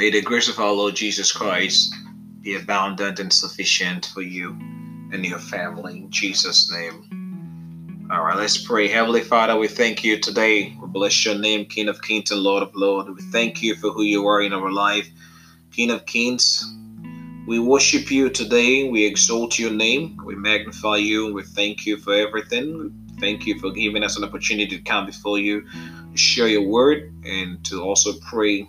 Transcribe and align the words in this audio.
may 0.00 0.08
the 0.08 0.22
grace 0.22 0.48
of 0.48 0.58
our 0.58 0.72
Lord 0.72 0.96
Jesus 0.96 1.30
Christ 1.30 1.94
be 2.40 2.56
abundant 2.56 3.20
and 3.20 3.30
sufficient 3.30 4.06
for 4.06 4.22
you 4.22 4.52
and 5.12 5.26
your 5.26 5.38
family. 5.38 5.98
In 5.98 6.10
Jesus' 6.10 6.72
name. 6.72 8.08
All 8.10 8.24
right, 8.24 8.38
let's 8.38 8.56
pray. 8.56 8.88
Heavenly 8.88 9.20
Father, 9.20 9.58
we 9.58 9.68
thank 9.68 10.02
you 10.02 10.18
today. 10.18 10.74
We 10.80 10.88
bless 10.88 11.26
your 11.26 11.34
name, 11.34 11.66
King 11.66 11.90
of 11.90 12.00
Kings 12.00 12.30
and 12.30 12.40
Lord 12.40 12.62
of 12.62 12.74
Lords. 12.74 13.10
We 13.10 13.20
thank 13.30 13.62
you 13.62 13.74
for 13.74 13.90
who 13.90 14.02
you 14.02 14.26
are 14.26 14.40
in 14.40 14.54
our 14.54 14.72
life, 14.72 15.06
King 15.70 15.90
of 15.90 16.06
Kings. 16.06 16.64
We 17.46 17.58
worship 17.58 18.10
you 18.10 18.30
today. 18.30 18.88
We 18.88 19.04
exalt 19.04 19.58
your 19.58 19.70
name. 19.70 20.18
We 20.24 20.34
magnify 20.34 20.96
you. 20.96 21.34
We 21.34 21.42
thank 21.42 21.84
you 21.84 21.98
for 21.98 22.14
everything. 22.14 22.90
Thank 23.20 23.46
you 23.46 23.60
for 23.60 23.70
giving 23.70 24.02
us 24.02 24.16
an 24.16 24.24
opportunity 24.24 24.78
to 24.78 24.82
come 24.82 25.04
before 25.04 25.38
you, 25.38 25.68
share 26.14 26.48
your 26.48 26.66
word, 26.66 27.12
and 27.26 27.62
to 27.66 27.82
also 27.82 28.14
pray 28.20 28.66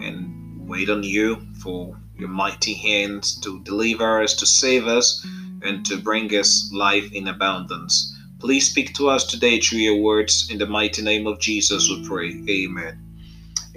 and 0.00 0.37
wait 0.68 0.90
on 0.90 1.02
you 1.02 1.40
for 1.62 1.96
your 2.18 2.28
mighty 2.28 2.74
hands 2.74 3.40
to 3.40 3.60
deliver 3.60 4.22
us, 4.22 4.34
to 4.34 4.46
save 4.46 4.86
us, 4.86 5.26
and 5.62 5.84
to 5.86 5.96
bring 5.96 6.28
us 6.34 6.70
life 6.72 7.10
in 7.12 7.26
abundance. 7.28 8.14
Please 8.38 8.68
speak 8.68 8.94
to 8.94 9.08
us 9.08 9.26
today 9.26 9.58
through 9.58 9.78
your 9.78 10.00
words. 10.00 10.48
In 10.50 10.58
the 10.58 10.66
mighty 10.66 11.02
name 11.02 11.26
of 11.26 11.40
Jesus, 11.40 11.88
we 11.88 12.06
pray. 12.06 12.44
Amen. 12.48 13.02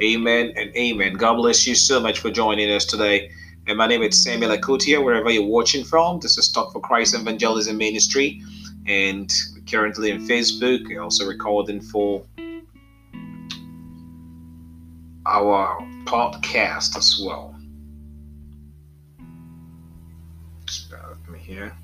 Amen 0.02 0.52
and 0.58 0.76
amen. 0.76 1.14
God 1.14 1.38
bless 1.38 1.66
you 1.66 1.76
so 1.76 2.00
much 2.00 2.20
for 2.20 2.30
joining 2.30 2.70
us 2.70 2.86
today. 2.86 3.32
And 3.68 3.78
my 3.78 3.88
name 3.88 4.04
is 4.04 4.22
Samuel 4.22 4.56
Akutia, 4.56 5.04
wherever 5.04 5.32
you're 5.32 5.46
watching 5.46 5.86
from. 5.86 6.20
This 6.20 6.38
is 6.38 6.52
Talk 6.52 6.74
for 6.74 6.82
Christ 6.82 7.16
Evangelism 7.16 7.78
Ministry. 7.78 8.42
And 8.86 9.32
currently 9.70 10.12
in 10.12 10.28
Facebook, 10.28 11.02
also 11.02 11.26
recording 11.26 11.80
for 11.80 12.24
our 15.26 15.91
podcast 16.06 16.98
as 16.98 17.22
well. 17.24 17.56
Just 20.66 20.92
me 21.30 21.40
here. 21.40 21.76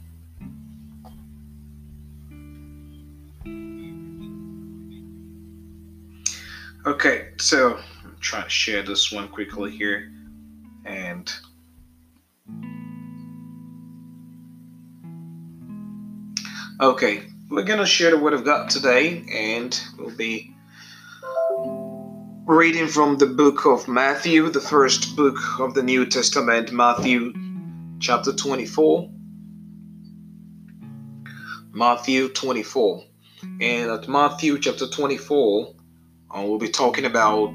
Okay, 6.86 7.30
so 7.38 7.78
I'm 8.04 8.18
trying 8.22 8.44
to 8.44 8.50
share 8.50 8.82
this 8.84 9.12
one 9.12 9.28
quickly 9.28 9.72
here 9.72 10.12
and 10.88 11.32
okay 16.80 17.24
we're 17.50 17.64
going 17.64 17.80
to 17.80 17.86
share 17.86 18.12
the 18.12 18.18
word 18.18 18.34
of 18.34 18.46
god 18.46 18.70
today 18.70 19.24
and 19.34 19.80
we'll 19.98 20.16
be 20.16 20.54
reading 22.48 22.88
from 22.88 23.18
the 23.18 23.26
book 23.26 23.66
of 23.66 23.90
matthew 23.90 24.50
the 24.50 24.62
first 24.62 25.18
book 25.18 25.36
of 25.60 25.74
the 25.74 25.84
new 25.84 26.06
testament 26.06 26.72
matthew 26.72 27.34
chapter 28.00 28.32
24 28.32 29.10
matthew 31.74 32.30
24 32.30 33.04
and 33.60 33.92
at 33.92 34.08
matthew 34.08 34.58
chapter 34.58 34.88
24 34.88 35.76
uh, 36.34 36.42
we'll 36.42 36.58
be 36.58 36.70
talking 36.70 37.04
about 37.04 37.54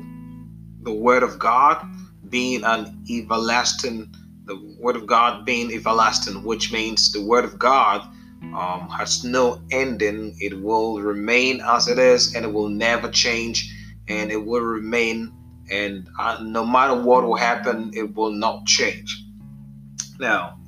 the 0.82 0.92
word 0.92 1.22
of 1.22 1.38
god 1.38 1.82
being 2.28 2.62
an 2.62 3.02
everlasting 3.10 4.14
the 4.44 4.76
word 4.78 4.94
of 4.94 5.06
god 5.06 5.46
being 5.46 5.72
everlasting 5.72 6.44
which 6.44 6.70
means 6.70 7.12
the 7.12 7.24
word 7.24 7.46
of 7.46 7.58
god 7.58 8.06
um, 8.42 8.88
has 8.90 9.22
no 9.22 9.62
ending. 9.70 10.34
It 10.40 10.60
will 10.60 11.00
remain 11.00 11.60
as 11.60 11.86
it 11.86 11.96
is 11.96 12.34
and 12.34 12.44
it 12.44 12.52
will 12.52 12.68
never 12.68 13.08
change 13.08 13.72
and 14.20 14.30
it 14.30 14.44
will 14.44 14.60
remain. 14.60 15.32
And 15.70 16.08
no 16.42 16.66
matter 16.66 16.94
what 17.00 17.24
will 17.24 17.36
happen, 17.36 17.90
it 17.94 18.14
will 18.14 18.32
not 18.32 18.66
change. 18.66 19.24
Now, 20.20 20.58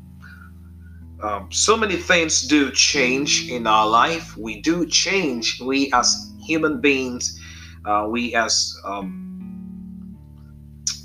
um, 1.22 1.50
so 1.53 1.77
many 1.77 1.97
things 1.97 2.47
do 2.47 2.71
change 2.71 3.49
in 3.50 3.66
our 3.66 3.87
life. 3.87 4.37
We 4.37 4.60
do 4.60 4.87
change. 4.87 5.60
We 5.60 5.93
as 5.93 6.33
human 6.43 6.81
beings, 6.81 7.38
uh, 7.84 8.06
we 8.10 8.34
as 8.34 8.77
um, 8.84 10.16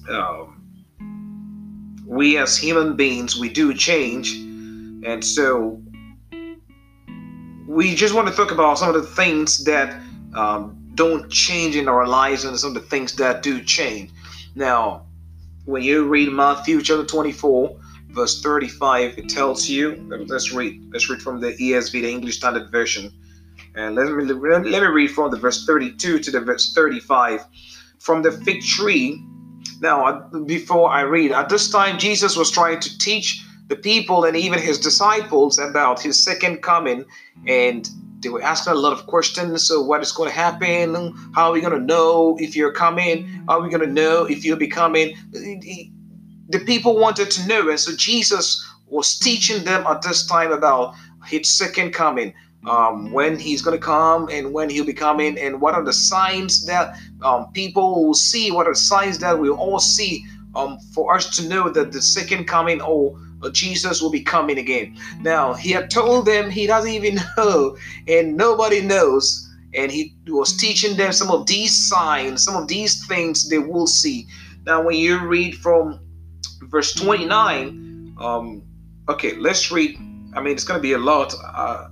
um, 0.10 0.56
we 2.06 2.38
as 2.38 2.58
human 2.58 2.96
beings, 2.96 3.40
we 3.40 3.50
do 3.50 3.74
change, 3.74 4.34
and 5.06 5.24
so 5.24 5.82
we 7.68 7.94
just 7.94 8.14
want 8.16 8.28
to 8.28 8.34
talk 8.34 8.52
about 8.52 8.80
some 8.80 8.94
of 8.94 8.96
the 8.96 9.08
things 9.08 9.64
that 9.66 10.02
um, 10.34 10.79
don't 11.00 11.32
change 11.32 11.78
in 11.78 11.88
our 11.88 12.06
lives 12.06 12.44
and 12.44 12.60
some 12.60 12.76
of 12.76 12.84
the 12.84 12.90
things 12.90 13.16
that 13.16 13.42
do 13.42 13.64
change. 13.64 14.12
Now, 14.54 15.06
when 15.64 15.82
you 15.82 16.06
read 16.06 16.30
Matthew 16.34 16.82
chapter 16.82 17.06
24, 17.06 17.74
verse 18.10 18.42
35, 18.42 19.18
it 19.18 19.30
tells 19.30 19.70
you, 19.70 19.96
let's 20.28 20.52
read, 20.52 20.90
let's 20.92 21.10
read 21.10 21.22
from 21.22 21.40
the 21.40 21.54
ESV, 21.54 21.94
the 21.94 22.12
English 22.12 22.40
Standard 22.40 22.70
Version. 22.70 23.14
And 23.76 23.96
let 23.96 24.08
me, 24.08 24.26
let 24.26 24.62
me 24.64 24.88
read 24.88 25.12
from 25.12 25.32
the 25.32 25.38
verse 25.38 25.66
32 25.66 26.20
to 26.20 26.32
the 26.32 26.42
verse 26.42 26.74
35. 26.74 27.46
From 28.00 28.22
the 28.22 28.34
fig 28.34 28.62
tree, 28.62 29.24
now, 29.80 30.28
before 30.48 30.90
I 30.90 31.02
read, 31.02 31.32
at 31.32 31.48
this 31.48 31.70
time, 31.70 31.98
Jesus 31.98 32.36
was 32.36 32.52
trying 32.52 32.82
to 32.82 32.98
teach 32.98 33.42
the 33.68 33.78
people 33.78 34.26
and 34.26 34.36
even 34.36 34.60
his 34.60 34.78
disciples 34.78 35.60
about 35.60 36.02
his 36.02 36.22
second 36.22 36.62
coming 36.62 37.06
and 37.48 37.90
they 38.20 38.30
were 38.30 38.42
asking 38.42 38.74
a 38.74 38.76
lot 38.76 38.94
of 38.94 39.06
questions? 39.08 39.66
So 39.68 39.82
what 39.82 40.02
is 40.02 40.12
going 40.12 40.30
to 40.30 40.36
happen? 40.36 41.14
How 41.34 41.50
are 41.50 41.54
we 41.54 41.62
going 41.62 41.80
to 41.80 41.86
know 41.86 42.38
if 42.40 42.56
you're 42.56 42.74
coming? 42.74 43.44
Are 43.48 43.62
we 43.62 43.70
going 43.70 43.86
to 43.86 43.92
know 43.92 44.26
if 44.26 44.44
you'll 44.44 44.58
be 44.58 44.68
coming? 44.68 45.16
The 45.32 46.60
people 46.66 46.98
wanted 46.98 47.30
to 47.32 47.48
know 47.48 47.70
and 47.70 47.80
so 47.80 47.96
jesus 47.96 48.66
was 48.88 49.20
teaching 49.20 49.64
them 49.64 49.86
at 49.86 50.02
this 50.02 50.26
time 50.26 50.52
about 50.52 50.96
his 51.26 51.48
second 51.48 51.92
coming 51.92 52.34
um, 52.68 53.12
when 53.12 53.38
he's 53.38 53.62
going 53.62 53.78
to 53.78 53.84
come 53.84 54.28
and 54.32 54.52
when 54.52 54.70
he'll 54.70 54.86
be 54.86 54.94
coming 54.94 55.38
and 55.38 55.62
what 55.62 55.76
are 55.76 55.84
the 55.84 55.94
signs 55.94 56.66
that 56.66 56.98
um, 57.22 57.52
people 57.54 58.04
will 58.04 58.16
see 58.16 58.52
what 58.52 58.68
are 58.68 58.74
the 58.74 58.80
signs 58.80 59.20
that 59.20 59.40
we'll 59.40 59.54
all 59.58 59.80
see 59.80 60.26
um, 60.56 60.80
for 60.94 61.16
us 61.16 61.36
to 61.38 61.48
know 61.48 61.70
that 61.70 61.92
the 61.92 62.02
second 62.02 62.46
coming 62.46 62.82
or 62.82 63.18
Jesus 63.54 64.02
will 64.02 64.12
be 64.12 64.22
coming 64.22 64.58
again. 64.58 64.98
Now, 65.22 65.54
he 65.54 65.72
had 65.72 65.90
told 65.90 66.26
them 66.26 66.50
he 66.50 66.68
doesn't 66.68 66.92
even 66.92 67.20
know, 67.38 67.78
and 68.08 68.36
nobody 68.36 68.82
knows. 68.82 69.46
And 69.74 69.92
he 69.92 70.16
was 70.28 70.58
teaching 70.58 70.98
them 70.98 71.12
some 71.12 71.30
of 71.30 71.46
these 71.46 71.88
signs, 71.90 72.44
some 72.44 72.56
of 72.56 72.68
these 72.68 73.06
things 73.06 73.48
they 73.50 73.60
will 73.60 73.88
see. 73.88 74.28
Now, 74.66 74.84
when 74.84 74.98
you 74.98 75.20
read 75.20 75.56
from 75.56 76.00
verse 76.64 76.94
29, 76.94 78.16
um, 78.20 78.64
okay, 79.08 79.36
let's 79.36 79.72
read. 79.72 79.96
I 80.34 80.42
mean, 80.42 80.54
it's 80.54 80.64
going 80.64 80.80
to 80.80 80.82
be 80.82 80.94
a 80.94 80.98
lot. 80.98 81.34
Uh, 81.44 81.90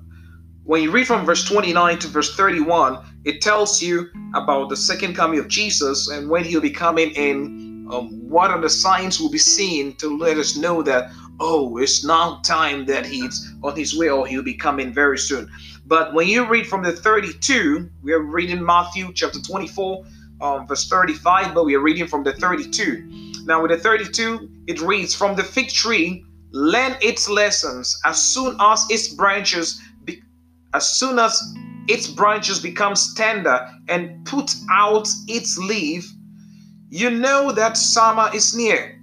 when 0.64 0.84
you 0.84 0.92
read 0.92 1.08
from 1.08 1.26
verse 1.26 1.46
29 1.46 2.00
to 2.00 2.08
verse 2.08 2.36
31, 2.36 3.00
it 3.24 3.42
tells 3.42 3.82
you 3.82 4.10
about 4.36 4.70
the 4.70 4.76
second 4.76 5.16
coming 5.16 5.40
of 5.40 5.48
Jesus 5.48 6.10
and 6.10 6.30
when 6.30 6.44
he'll 6.44 6.62
be 6.62 6.70
coming 6.70 7.16
and 7.16 7.92
um, 7.92 8.10
what 8.30 8.52
are 8.52 8.60
the 8.60 8.70
signs 8.70 9.20
we'll 9.20 9.32
be 9.32 9.38
seeing 9.38 9.96
to 9.96 10.18
let 10.18 10.38
us 10.38 10.58
know 10.58 10.84
that 10.84 11.10
oh, 11.40 11.78
it's 11.78 12.04
now 12.04 12.40
time 12.44 12.86
that 12.86 13.06
he's 13.06 13.54
on 13.64 13.76
his 13.76 13.98
way 13.98 14.10
or 14.10 14.26
he'll 14.28 14.44
be 14.44 14.54
coming 14.54 14.94
very 14.94 15.18
soon. 15.18 15.50
But 15.86 16.14
when 16.14 16.28
you 16.28 16.46
read 16.46 16.68
from 16.68 16.84
the 16.84 16.92
32, 16.92 17.90
we 18.04 18.12
are 18.14 18.22
reading 18.22 18.64
Matthew 18.64 19.12
chapter 19.14 19.40
24, 19.40 20.04
um, 20.42 20.68
verse 20.68 20.88
35, 20.88 21.54
but 21.54 21.66
we 21.66 21.76
are 21.76 21.80
reading 21.80 22.08
from 22.08 22.24
the 22.24 22.34
32. 22.34 23.44
Now, 23.46 23.62
with 23.62 23.72
the 23.72 23.78
32, 23.78 24.50
it 24.68 24.82
reads, 24.82 25.16
From 25.16 25.36
the 25.36 25.44
fig 25.44 25.70
tree, 25.70 26.26
learn 26.52 26.96
its 27.02 27.30
lessons 27.30 27.98
as 28.06 28.22
soon 28.22 28.58
as 28.60 28.86
its 28.90 29.08
branches, 29.08 29.82
be- 30.04 30.22
as 30.74 30.90
soon 30.90 31.20
as 31.20 31.42
its 31.88 32.08
branches 32.08 32.60
becomes 32.60 33.14
tender 33.14 33.66
and 33.88 34.26
put 34.26 34.54
out 34.70 35.08
its 35.28 35.58
leaf, 35.58 36.12
you 36.90 37.10
know 37.10 37.52
that 37.52 37.78
summer 37.78 38.30
is 38.34 38.56
near. 38.56 38.97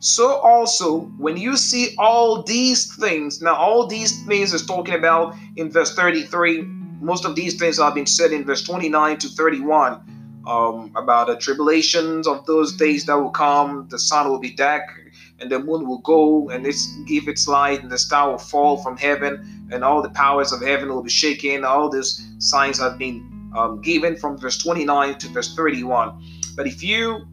So 0.00 0.36
also, 0.36 1.00
when 1.18 1.36
you 1.36 1.58
see 1.58 1.94
all 1.98 2.42
these 2.42 2.94
things, 2.96 3.42
now 3.42 3.54
all 3.54 3.86
these 3.86 4.24
things 4.24 4.54
is 4.54 4.64
talking 4.64 4.94
about 4.94 5.36
in 5.56 5.70
verse 5.70 5.94
33. 5.94 6.62
Most 7.02 7.26
of 7.26 7.34
these 7.34 7.58
things 7.58 7.78
have 7.78 7.94
been 7.94 8.06
said 8.06 8.32
in 8.32 8.44
verse 8.44 8.62
29 8.62 9.18
to 9.18 9.28
31 9.28 10.00
um, 10.46 10.90
about 10.96 11.26
the 11.26 11.36
tribulations 11.36 12.26
of 12.26 12.46
those 12.46 12.74
days 12.76 13.04
that 13.06 13.14
will 13.14 13.30
come. 13.30 13.88
The 13.90 13.98
sun 13.98 14.30
will 14.30 14.38
be 14.38 14.50
dark, 14.50 14.84
and 15.38 15.50
the 15.50 15.58
moon 15.58 15.86
will 15.86 16.00
go, 16.00 16.48
and 16.48 16.66
it's 16.66 16.86
give 17.06 17.28
its 17.28 17.46
light, 17.46 17.82
and 17.82 17.92
the 17.92 17.98
star 17.98 18.30
will 18.30 18.38
fall 18.38 18.78
from 18.78 18.96
heaven, 18.96 19.68
and 19.70 19.84
all 19.84 20.00
the 20.00 20.10
powers 20.10 20.50
of 20.50 20.62
heaven 20.62 20.88
will 20.88 21.02
be 21.02 21.10
shaken. 21.10 21.62
All 21.62 21.90
these 21.90 22.26
signs 22.38 22.80
have 22.80 22.96
been 22.96 23.52
um, 23.54 23.82
given 23.82 24.16
from 24.16 24.38
verse 24.38 24.56
29 24.56 25.18
to 25.18 25.28
verse 25.28 25.54
31. 25.54 26.24
But 26.56 26.66
if 26.66 26.82
you 26.82 27.26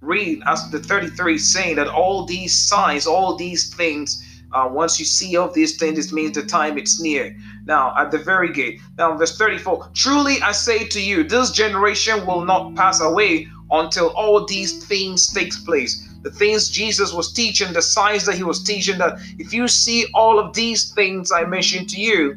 read 0.00 0.42
as 0.46 0.70
the 0.70 0.78
33 0.78 1.38
saying 1.38 1.76
that 1.76 1.88
all 1.88 2.24
these 2.24 2.56
signs, 2.68 3.06
all 3.06 3.36
these 3.36 3.74
things, 3.74 4.22
uh, 4.52 4.68
once 4.70 4.98
you 4.98 5.04
see 5.04 5.36
all 5.36 5.50
these 5.50 5.76
things, 5.76 6.12
means 6.12 6.34
the 6.34 6.44
time 6.44 6.78
it's 6.78 7.00
near. 7.00 7.36
Now, 7.64 7.94
at 7.96 8.10
the 8.10 8.18
very 8.18 8.52
gate. 8.52 8.80
Now, 8.96 9.16
verse 9.16 9.36
34 9.36 9.90
Truly 9.94 10.40
I 10.40 10.52
say 10.52 10.86
to 10.86 11.00
you, 11.02 11.24
this 11.24 11.50
generation 11.50 12.26
will 12.26 12.44
not 12.44 12.74
pass 12.74 13.00
away 13.00 13.48
until 13.70 14.08
all 14.10 14.44
these 14.46 14.84
things 14.86 15.26
takes 15.32 15.58
place. 15.58 16.08
The 16.22 16.30
things 16.30 16.70
Jesus 16.70 17.12
was 17.12 17.32
teaching, 17.32 17.72
the 17.72 17.82
signs 17.82 18.24
that 18.26 18.36
he 18.36 18.42
was 18.42 18.62
teaching, 18.62 18.98
that 18.98 19.18
if 19.38 19.52
you 19.52 19.68
see 19.68 20.06
all 20.14 20.38
of 20.38 20.54
these 20.54 20.92
things 20.92 21.32
I 21.32 21.44
mentioned 21.44 21.88
to 21.90 22.00
you, 22.00 22.36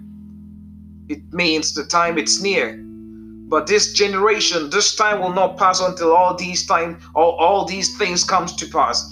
it 1.07 1.21
means 1.33 1.73
the 1.73 1.85
time 1.85 2.17
it's 2.17 2.41
near. 2.41 2.83
But 3.50 3.66
this 3.66 3.94
generation, 3.94 4.69
this 4.69 4.96
time 4.96 5.19
will 5.22 5.34
not 5.34 5.57
pass 5.57 5.81
until 5.81 6.16
all 6.16 6.36
these 6.36 6.68
time, 6.68 7.00
all, 7.16 7.31
all 7.31 7.66
these 7.66 7.98
things 7.98 8.24
comes 8.24 8.56
to 8.56 8.68
pass. 8.68 9.12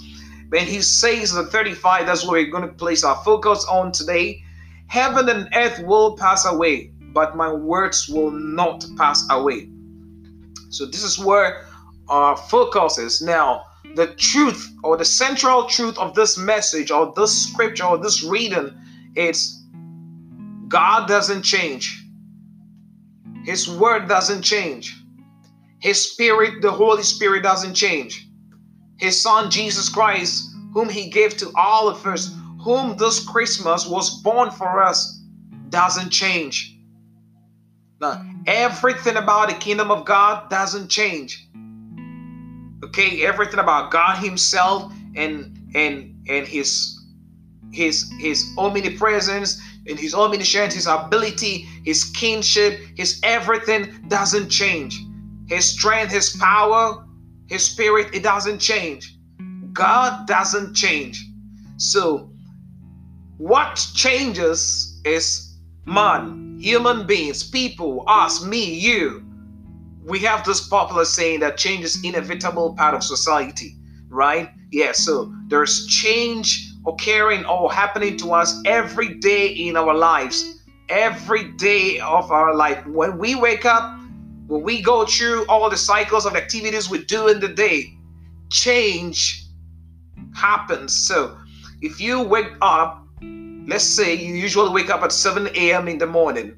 When 0.50 0.64
he 0.64 0.80
says 0.80 1.32
the 1.32 1.46
35, 1.46 2.06
that's 2.06 2.24
where 2.24 2.40
we're 2.40 2.50
going 2.50 2.66
to 2.66 2.72
place 2.72 3.02
our 3.02 3.16
focus 3.24 3.66
on 3.68 3.90
today. 3.90 4.42
Heaven 4.86 5.28
and 5.28 5.48
earth 5.54 5.80
will 5.80 6.16
pass 6.16 6.46
away, 6.46 6.92
but 7.12 7.36
my 7.36 7.52
words 7.52 8.08
will 8.08 8.30
not 8.30 8.86
pass 8.96 9.26
away. 9.28 9.68
So 10.70 10.86
this 10.86 11.02
is 11.02 11.18
where 11.18 11.66
our 12.08 12.36
focus 12.36 12.96
is. 12.96 13.20
Now, 13.20 13.64
the 13.96 14.06
truth 14.14 14.72
or 14.84 14.96
the 14.96 15.04
central 15.04 15.64
truth 15.64 15.98
of 15.98 16.14
this 16.14 16.38
message 16.38 16.92
or 16.92 17.12
this 17.16 17.46
scripture 17.48 17.84
or 17.84 17.98
this 17.98 18.22
reading 18.22 18.72
is 19.16 19.64
God 20.68 21.08
doesn't 21.08 21.42
change. 21.42 21.97
His 23.48 23.66
word 23.66 24.08
doesn't 24.08 24.42
change. 24.42 24.94
His 25.80 26.12
spirit, 26.12 26.60
the 26.60 26.70
Holy 26.70 27.02
Spirit, 27.02 27.42
doesn't 27.42 27.72
change. 27.72 28.28
His 28.98 29.18
son 29.18 29.50
Jesus 29.50 29.88
Christ, 29.88 30.44
whom 30.74 30.90
he 30.90 31.08
gave 31.08 31.34
to 31.38 31.50
all 31.56 31.88
of 31.88 32.06
us, 32.06 32.30
whom 32.62 32.98
this 32.98 33.26
Christmas 33.26 33.86
was 33.86 34.20
born 34.20 34.50
for 34.50 34.82
us, 34.82 35.22
doesn't 35.70 36.10
change. 36.10 36.76
Now, 38.02 38.22
everything 38.46 39.16
about 39.16 39.48
the 39.48 39.54
kingdom 39.54 39.90
of 39.90 40.04
God 40.04 40.50
doesn't 40.50 40.88
change. 40.88 41.48
Okay, 42.84 43.24
everything 43.24 43.60
about 43.60 43.90
God 43.90 44.22
Himself 44.22 44.92
and 45.16 45.58
and 45.74 46.14
and 46.28 46.46
His 46.46 47.02
His 47.72 48.12
His 48.18 48.44
omnipresence 48.58 49.58
and 49.88 49.98
His 49.98 50.14
omniscience, 50.14 50.74
His 50.74 50.86
ability, 50.86 51.66
His 51.84 52.04
kingship, 52.04 52.80
His 52.96 53.20
everything 53.22 54.04
doesn't 54.08 54.48
change. 54.48 54.98
His 55.48 55.64
strength, 55.64 56.12
His 56.12 56.36
power, 56.36 57.06
His 57.46 57.64
spirit, 57.64 58.14
it 58.14 58.22
doesn't 58.22 58.58
change. 58.58 59.16
God 59.72 60.26
doesn't 60.26 60.74
change. 60.74 61.24
So, 61.76 62.30
what 63.38 63.76
changes 63.94 65.00
is 65.04 65.56
man, 65.86 66.58
human 66.60 67.06
beings, 67.06 67.48
people, 67.48 68.04
us, 68.06 68.44
me, 68.44 68.74
you. 68.74 69.24
We 70.04 70.18
have 70.20 70.44
this 70.44 70.66
popular 70.66 71.04
saying 71.04 71.40
that 71.40 71.56
change 71.56 71.84
is 71.84 72.02
inevitable 72.04 72.74
part 72.74 72.94
of 72.94 73.04
society, 73.04 73.76
right? 74.08 74.50
Yeah, 74.70 74.92
so 74.92 75.32
there's 75.46 75.86
change 75.86 76.67
occurring 76.88 77.44
or 77.44 77.72
happening 77.72 78.16
to 78.18 78.32
us 78.32 78.60
every 78.64 79.14
day 79.14 79.48
in 79.48 79.76
our 79.76 79.94
lives, 79.94 80.62
every 80.88 81.52
day 81.52 82.00
of 82.00 82.30
our 82.30 82.54
life. 82.54 82.84
When 82.86 83.18
we 83.18 83.34
wake 83.34 83.64
up, 83.64 83.98
when 84.46 84.62
we 84.62 84.80
go 84.80 85.04
through 85.04 85.46
all 85.46 85.68
the 85.68 85.76
cycles 85.76 86.24
of 86.24 86.34
activities 86.34 86.88
we 86.88 87.04
do 87.04 87.28
in 87.28 87.40
the 87.40 87.48
day, 87.48 87.94
change 88.50 89.44
happens. 90.34 91.06
So 91.06 91.36
if 91.82 92.00
you 92.00 92.22
wake 92.22 92.52
up, 92.62 93.06
let's 93.66 93.84
say 93.84 94.14
you 94.14 94.34
usually 94.34 94.70
wake 94.70 94.90
up 94.90 95.02
at 95.02 95.12
7 95.12 95.48
a.m. 95.48 95.88
in 95.88 95.98
the 95.98 96.06
morning, 96.06 96.56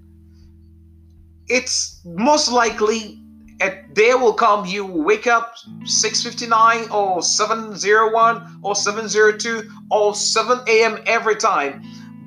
it's 1.48 2.00
most 2.04 2.52
likely 2.52 3.19
a 3.60 3.82
day 3.92 4.14
will 4.14 4.32
come 4.32 4.66
you 4.66 4.84
wake 4.86 5.26
up 5.26 5.54
6.59 5.82 6.92
or 6.92 7.18
7.01 7.18 8.60
or 8.62 8.74
7.02 8.74 9.68
or 9.90 10.14
7 10.14 10.60
a.m. 10.66 10.98
every 11.06 11.36
time. 11.36 11.82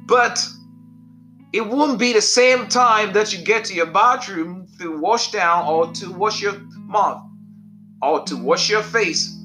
But 0.06 0.46
it 1.54 1.66
won't 1.66 2.00
be 2.00 2.14
the 2.14 2.22
same 2.22 2.68
time 2.68 3.14
that 3.14 3.34
you 3.34 3.44
get 3.44 3.66
to 3.66 3.74
your 3.74 3.86
bathroom 3.88 4.68
to 4.80 4.98
wash 5.00 5.32
down 5.32 5.68
or 5.68 5.92
to 5.94 6.12
wash 6.12 6.42
your 6.42 6.60
mouth 6.88 7.22
or 8.02 8.24
to 8.26 8.36
wash 8.36 8.70
your 8.70 8.84
face 8.84 9.40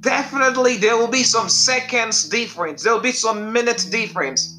definitely 0.00 0.76
there 0.76 0.96
will 0.96 1.08
be 1.08 1.24
some 1.24 1.48
seconds 1.48 2.28
difference 2.28 2.84
there'll 2.84 3.00
be 3.00 3.10
some 3.10 3.52
minutes 3.52 3.84
difference 3.86 4.55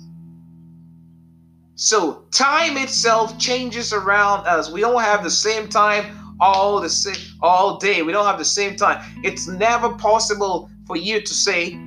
so 1.77 2.25
time 2.31 2.75
itself 2.75 3.37
changes 3.39 3.93
around 3.93 4.45
us 4.45 4.69
we 4.69 4.81
don't 4.81 5.01
have 5.01 5.23
the 5.23 5.31
same 5.31 5.69
time 5.69 6.35
all 6.41 6.81
the 6.81 6.89
same 6.89 7.15
all 7.41 7.77
day 7.77 8.01
we 8.01 8.11
don't 8.11 8.25
have 8.25 8.37
the 8.37 8.45
same 8.45 8.75
time 8.75 9.01
it's 9.23 9.47
never 9.47 9.93
possible 9.93 10.69
for 10.85 10.97
you 10.97 11.21
to 11.21 11.33
say 11.33 11.79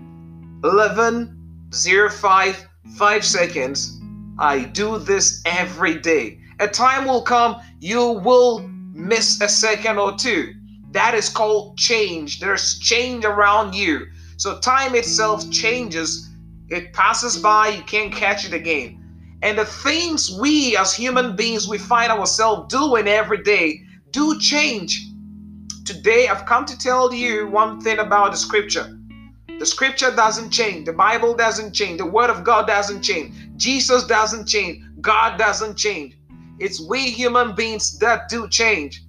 11 0.64 1.36
05 1.70 2.68
5 2.96 3.24
seconds 3.24 4.00
i 4.38 4.60
do 4.60 4.96
this 4.96 5.42
every 5.44 5.98
day 5.98 6.38
a 6.60 6.66
time 6.66 7.06
will 7.06 7.22
come 7.22 7.60
you 7.78 8.12
will 8.24 8.66
miss 8.94 9.40
a 9.42 9.48
second 9.48 9.98
or 9.98 10.16
two 10.16 10.54
that 10.92 11.14
is 11.14 11.28
called 11.28 11.76
change. 11.78 12.40
There's 12.40 12.78
change 12.78 13.24
around 13.24 13.74
you. 13.74 14.08
So 14.36 14.58
time 14.58 14.94
itself 14.94 15.48
changes. 15.50 16.28
It 16.68 16.92
passes 16.92 17.36
by, 17.36 17.68
you 17.68 17.82
can't 17.82 18.12
catch 18.12 18.44
it 18.44 18.54
again. 18.54 18.99
And 19.42 19.58
the 19.58 19.64
things 19.64 20.30
we 20.38 20.76
as 20.76 20.94
human 20.94 21.36
beings 21.36 21.68
we 21.68 21.78
find 21.78 22.12
ourselves 22.12 22.72
doing 22.72 23.08
every 23.08 23.42
day 23.42 23.82
do 24.10 24.38
change. 24.38 25.06
Today 25.84 26.28
I've 26.28 26.46
come 26.46 26.64
to 26.66 26.78
tell 26.78 27.12
you 27.12 27.48
one 27.48 27.80
thing 27.80 27.98
about 27.98 28.32
the 28.32 28.36
scripture. 28.36 28.96
The 29.58 29.66
scripture 29.66 30.14
doesn't 30.14 30.50
change. 30.50 30.86
The 30.86 30.92
Bible 30.92 31.34
doesn't 31.34 31.72
change. 31.72 31.98
The 31.98 32.06
word 32.06 32.30
of 32.30 32.44
God 32.44 32.66
doesn't 32.66 33.02
change. 33.02 33.34
Jesus 33.56 34.06
doesn't 34.06 34.46
change. 34.46 34.82
God 35.00 35.38
doesn't 35.38 35.76
change. 35.76 36.16
It's 36.58 36.80
we 36.80 37.10
human 37.10 37.54
beings 37.54 37.98
that 37.98 38.28
do 38.28 38.48
change. 38.48 39.02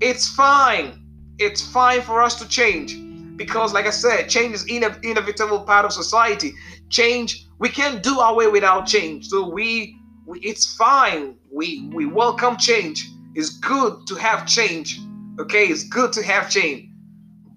It's 0.00 0.28
fine 0.28 1.04
it's 1.38 1.60
fine 1.60 2.00
for 2.00 2.22
us 2.22 2.36
to 2.36 2.48
change 2.48 2.92
because 3.36 3.72
like 3.72 3.86
i 3.86 3.90
said 3.90 4.28
change 4.28 4.54
is 4.54 4.62
an 4.64 4.96
inevitable 5.02 5.60
part 5.60 5.84
of 5.84 5.92
society. 5.92 6.52
Change 6.90 7.46
we 7.58 7.68
can't 7.68 8.02
do 8.02 8.18
our 8.20 8.34
way 8.34 8.46
without 8.48 8.86
change. 8.86 9.26
So 9.28 9.48
we, 9.48 9.96
we 10.26 10.40
it's 10.40 10.76
fine. 10.76 11.36
We 11.50 11.88
we 11.92 12.06
welcome 12.06 12.56
change. 12.56 13.08
It's 13.34 13.58
good 13.58 14.06
to 14.06 14.14
have 14.16 14.46
change 14.46 15.00
okay? 15.40 15.66
It's 15.66 15.84
good 15.84 16.12
to 16.12 16.22
have 16.22 16.50
change. 16.50 16.88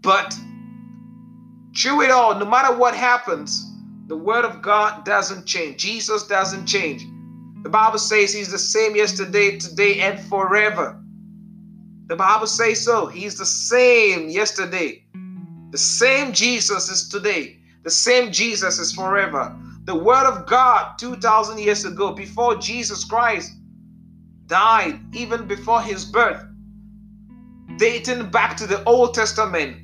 But 0.02 0.34
through 1.78 2.02
it 2.04 2.12
all 2.12 2.36
no 2.36 2.46
matter 2.46 2.76
what 2.76 2.96
happens 2.96 3.64
the 4.08 4.18
word 4.18 4.46
of 4.46 4.62
god 4.62 5.06
doesn't 5.06 5.46
change. 5.46 5.82
Jesus 5.82 6.26
doesn't 6.28 6.66
change. 6.66 7.06
The 7.64 7.70
bible 7.70 8.00
says 8.00 8.34
he's 8.34 8.52
the 8.52 8.60
same 8.60 8.96
yesterday 8.96 9.58
today 9.58 10.00
and 10.00 10.20
forever. 10.20 11.02
The 12.08 12.16
Bible 12.16 12.48
says 12.48 12.80
so. 12.86 13.08
He's 13.08 13.38
the 13.38 13.46
same 13.46 14.30
yesterday. 14.30 15.04
The 15.72 15.78
same 15.78 16.34
Jesus 16.34 16.90
is 16.90 17.10
today. 17.10 17.58
The 17.84 17.90
same 17.90 18.32
Jesus 18.32 18.80
is 18.80 18.92
forever. 18.92 19.56
The 19.86 19.96
Word 19.96 20.26
of 20.26 20.48
God 20.48 20.98
2,000 20.98 21.60
years 21.60 21.86
ago, 21.86 22.12
before 22.14 22.56
Jesus 22.56 23.04
Christ 23.04 23.54
died, 24.48 25.00
even 25.14 25.48
before 25.48 25.82
his 25.82 26.06
birth, 26.06 26.44
dating 27.78 28.30
back 28.30 28.58
to 28.58 28.68
the 28.68 28.84
Old 28.84 29.14
Testament, 29.14 29.78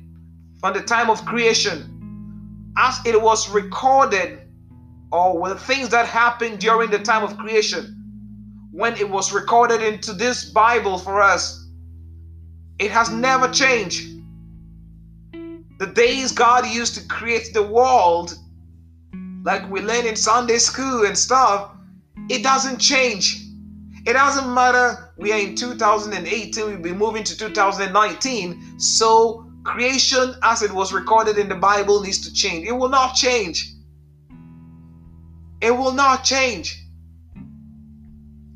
from 0.60 0.74
the 0.74 0.82
time 0.82 1.10
of 1.10 1.24
creation, 1.24 2.72
as 2.76 2.98
it 3.06 3.20
was 3.20 3.48
recorded, 3.50 4.40
or 5.12 5.40
with 5.40 5.60
things 5.60 5.90
that 5.90 6.06
happened 6.06 6.58
during 6.58 6.90
the 6.90 6.98
time 6.98 7.22
of 7.22 7.36
creation, 7.38 8.00
when 8.72 8.96
it 8.96 9.08
was 9.08 9.32
recorded 9.32 9.82
into 9.82 10.12
this 10.12 10.46
Bible 10.50 10.98
for 10.98 11.22
us 11.22 11.64
it 12.78 12.90
has 12.90 13.10
never 13.10 13.48
changed. 13.48 14.13
The 15.84 15.92
days 15.92 16.32
God 16.32 16.66
used 16.66 16.94
to 16.94 17.06
create 17.08 17.52
the 17.52 17.62
world, 17.62 18.38
like 19.42 19.70
we 19.70 19.82
learn 19.82 20.06
in 20.06 20.16
Sunday 20.16 20.56
school 20.56 21.04
and 21.04 21.16
stuff, 21.16 21.72
it 22.30 22.42
doesn't 22.42 22.78
change. 22.78 23.44
It 24.06 24.14
doesn't 24.14 24.54
matter. 24.54 25.12
We 25.18 25.30
are 25.32 25.38
in 25.38 25.54
2018, 25.54 26.64
we'll 26.64 26.78
be 26.78 26.94
moving 26.94 27.22
to 27.24 27.36
2019. 27.36 28.80
So, 28.80 29.52
creation 29.62 30.34
as 30.42 30.62
it 30.62 30.72
was 30.72 30.94
recorded 30.94 31.36
in 31.36 31.50
the 31.50 31.54
Bible 31.54 32.00
needs 32.00 32.20
to 32.20 32.32
change. 32.32 32.66
It 32.66 32.72
will 32.72 32.88
not 32.88 33.14
change. 33.14 33.74
It 35.60 35.70
will 35.70 35.92
not 35.92 36.24
change. 36.24 36.82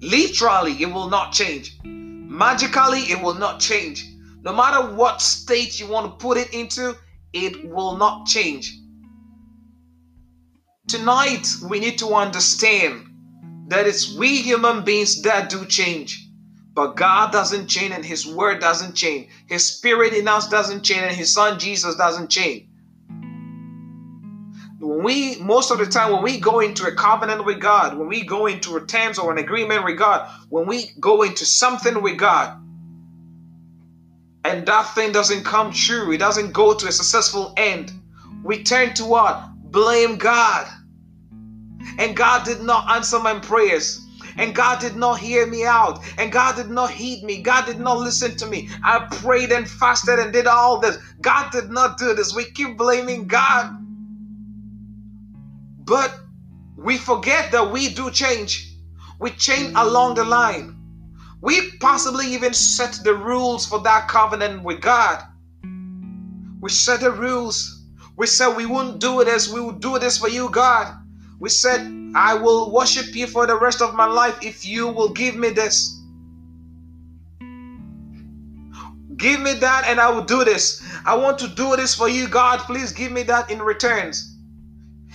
Literally, 0.01 0.81
it 0.81 0.91
will 0.91 1.11
not 1.11 1.35
change. 1.35 1.77
Magically, 1.85 3.01
it 3.01 3.21
will 3.21 3.35
not 3.35 3.61
change. 3.61 4.07
No 4.41 4.55
matter 4.55 4.95
what 4.95 5.21
state 5.21 5.79
you 5.79 5.89
want 5.89 6.07
to 6.07 6.25
put 6.25 6.39
it 6.39 6.55
into, 6.55 6.97
it 7.33 7.69
will 7.69 7.97
not 7.97 8.27
change. 8.27 8.79
Tonight, 10.87 11.47
we 11.69 11.81
need 11.81 11.99
to 11.99 12.15
understand 12.15 13.07
that 13.69 13.87
it's 13.87 14.15
we 14.17 14.39
human 14.39 14.85
beings 14.85 15.23
that 15.23 15.51
do 15.51 15.67
change. 15.67 16.27
But 16.75 16.95
God 16.95 17.33
doesn't 17.33 17.67
change 17.67 17.93
and 17.93 18.05
His 18.05 18.27
word 18.27 18.61
doesn't 18.61 18.95
change. 18.95 19.29
His 19.47 19.67
spirit 19.67 20.15
in 20.15 20.29
us 20.29 20.49
doesn't 20.49 20.85
change 20.85 21.03
and 21.03 21.17
His 21.17 21.33
Son 21.33 21.59
Jesus 21.59 21.97
doesn't 21.97 22.31
change. 22.31 22.69
When 24.79 25.03
we, 25.03 25.37
most 25.41 25.73
of 25.73 25.79
the 25.79 25.87
time, 25.87 26.13
when 26.13 26.23
we 26.23 26.39
go 26.39 26.61
into 26.61 26.87
a 26.87 26.95
covenant 26.95 27.45
with 27.45 27.61
God, 27.61 27.99
when 27.99 28.09
we 28.09 28.25
go 28.25 28.47
into 28.47 28.77
a 28.77 28.87
terms 28.87 29.19
or 29.19 29.33
an 29.33 29.39
agreement 29.39 29.85
with 29.85 29.99
God, 29.99 30.31
when 30.51 30.67
we 30.67 30.93
go 31.01 31.23
into 31.23 31.45
something 31.45 32.01
with 32.01 32.17
God, 32.17 32.57
and 34.49 34.67
that 34.67 34.95
thing 34.95 35.13
doesn't 35.13 35.45
come 35.45 35.73
true, 35.73 36.13
it 36.13 36.19
doesn't 36.19 36.53
go 36.53 36.75
to 36.75 36.87
a 36.89 36.93
successful 36.93 37.53
end, 37.57 37.93
we 38.43 38.63
turn 38.63 38.95
to 38.95 39.05
what? 39.05 39.49
Blame 39.71 40.17
God. 40.17 40.67
And 41.99 42.17
God 42.17 42.45
did 42.45 42.61
not 42.61 42.91
answer 42.91 43.19
my 43.19 43.39
prayers 43.39 44.09
and 44.39 44.55
God 44.55 44.81
did 44.81 44.97
not 44.97 45.19
hear 45.19 45.47
me 45.47 45.65
out, 45.65 46.01
and 46.17 46.31
God 46.31 46.55
did 46.57 46.71
not 46.71 46.91
heed 46.91 47.25
me, 47.25 47.43
God 47.43 47.67
did 47.67 47.81
not 47.81 47.99
listen 47.99 48.37
to 48.37 48.47
me. 48.47 48.71
I 48.85 49.01
prayed 49.11 49.51
and 49.51 49.69
fasted 49.69 50.21
and 50.21 50.33
did 50.33 50.47
all 50.47 50.79
this. 50.79 50.97
God 51.21 51.51
did 51.51 51.71
not 51.71 51.99
do 51.99 52.15
this. 52.15 52.35
We 52.35 52.45
keep 52.45 52.79
blaming 52.79 53.27
God. 53.27 53.77
But 55.85 56.15
we 56.77 56.97
forget 56.97 57.51
that 57.51 57.73
we 57.73 57.89
do 57.89 58.11
change. 58.11 58.77
We 59.19 59.31
change 59.31 59.73
along 59.75 60.15
the 60.15 60.25
line. 60.25 60.78
We 61.41 61.73
possibly 61.79 62.27
even 62.35 62.53
set 62.53 63.01
the 63.05 63.15
rules 63.15 63.67
for 63.67 63.81
that 63.81 64.09
covenant 64.09 64.65
with 64.65 64.81
God. 64.81 65.23
We 66.61 66.71
set 66.71 67.01
the 67.01 67.13
rules. 67.13 67.85
We 68.17 68.27
said 68.27 68.57
we 68.57 68.67
wouldn't 68.67 69.01
do 69.01 69.25
this, 69.25 69.49
we 69.49 69.61
would 69.61 69.81
do 69.81 69.99
this 70.01 70.19
for 70.19 70.29
you, 70.29 70.51
God. 70.51 70.93
We 71.39 71.51
said 71.51 71.81
I 72.17 72.35
will 72.35 72.73
worship 72.73 73.15
you 73.15 73.29
for 73.29 73.47
the 73.47 73.57
rest 73.59 73.81
of 73.81 73.95
my 73.95 74.07
life 74.07 74.37
if 74.43 74.67
you 74.67 74.89
will 74.89 75.11
give 75.11 75.37
me 75.37 75.51
this. 75.51 76.01
Give 79.17 79.41
me 79.41 79.55
that 79.55 79.85
and 79.87 80.01
I 80.01 80.11
will 80.11 80.25
do 80.25 80.45
this. 80.45 80.83
I 81.05 81.17
want 81.17 81.39
to 81.41 81.49
do 81.49 81.77
this 81.77 81.95
for 81.95 82.09
you, 82.09 82.29
God. 82.29 82.59
Please 82.61 82.93
give 82.93 83.13
me 83.13 83.23
that 83.25 83.51
in 83.51 83.61
returns. 83.61 84.37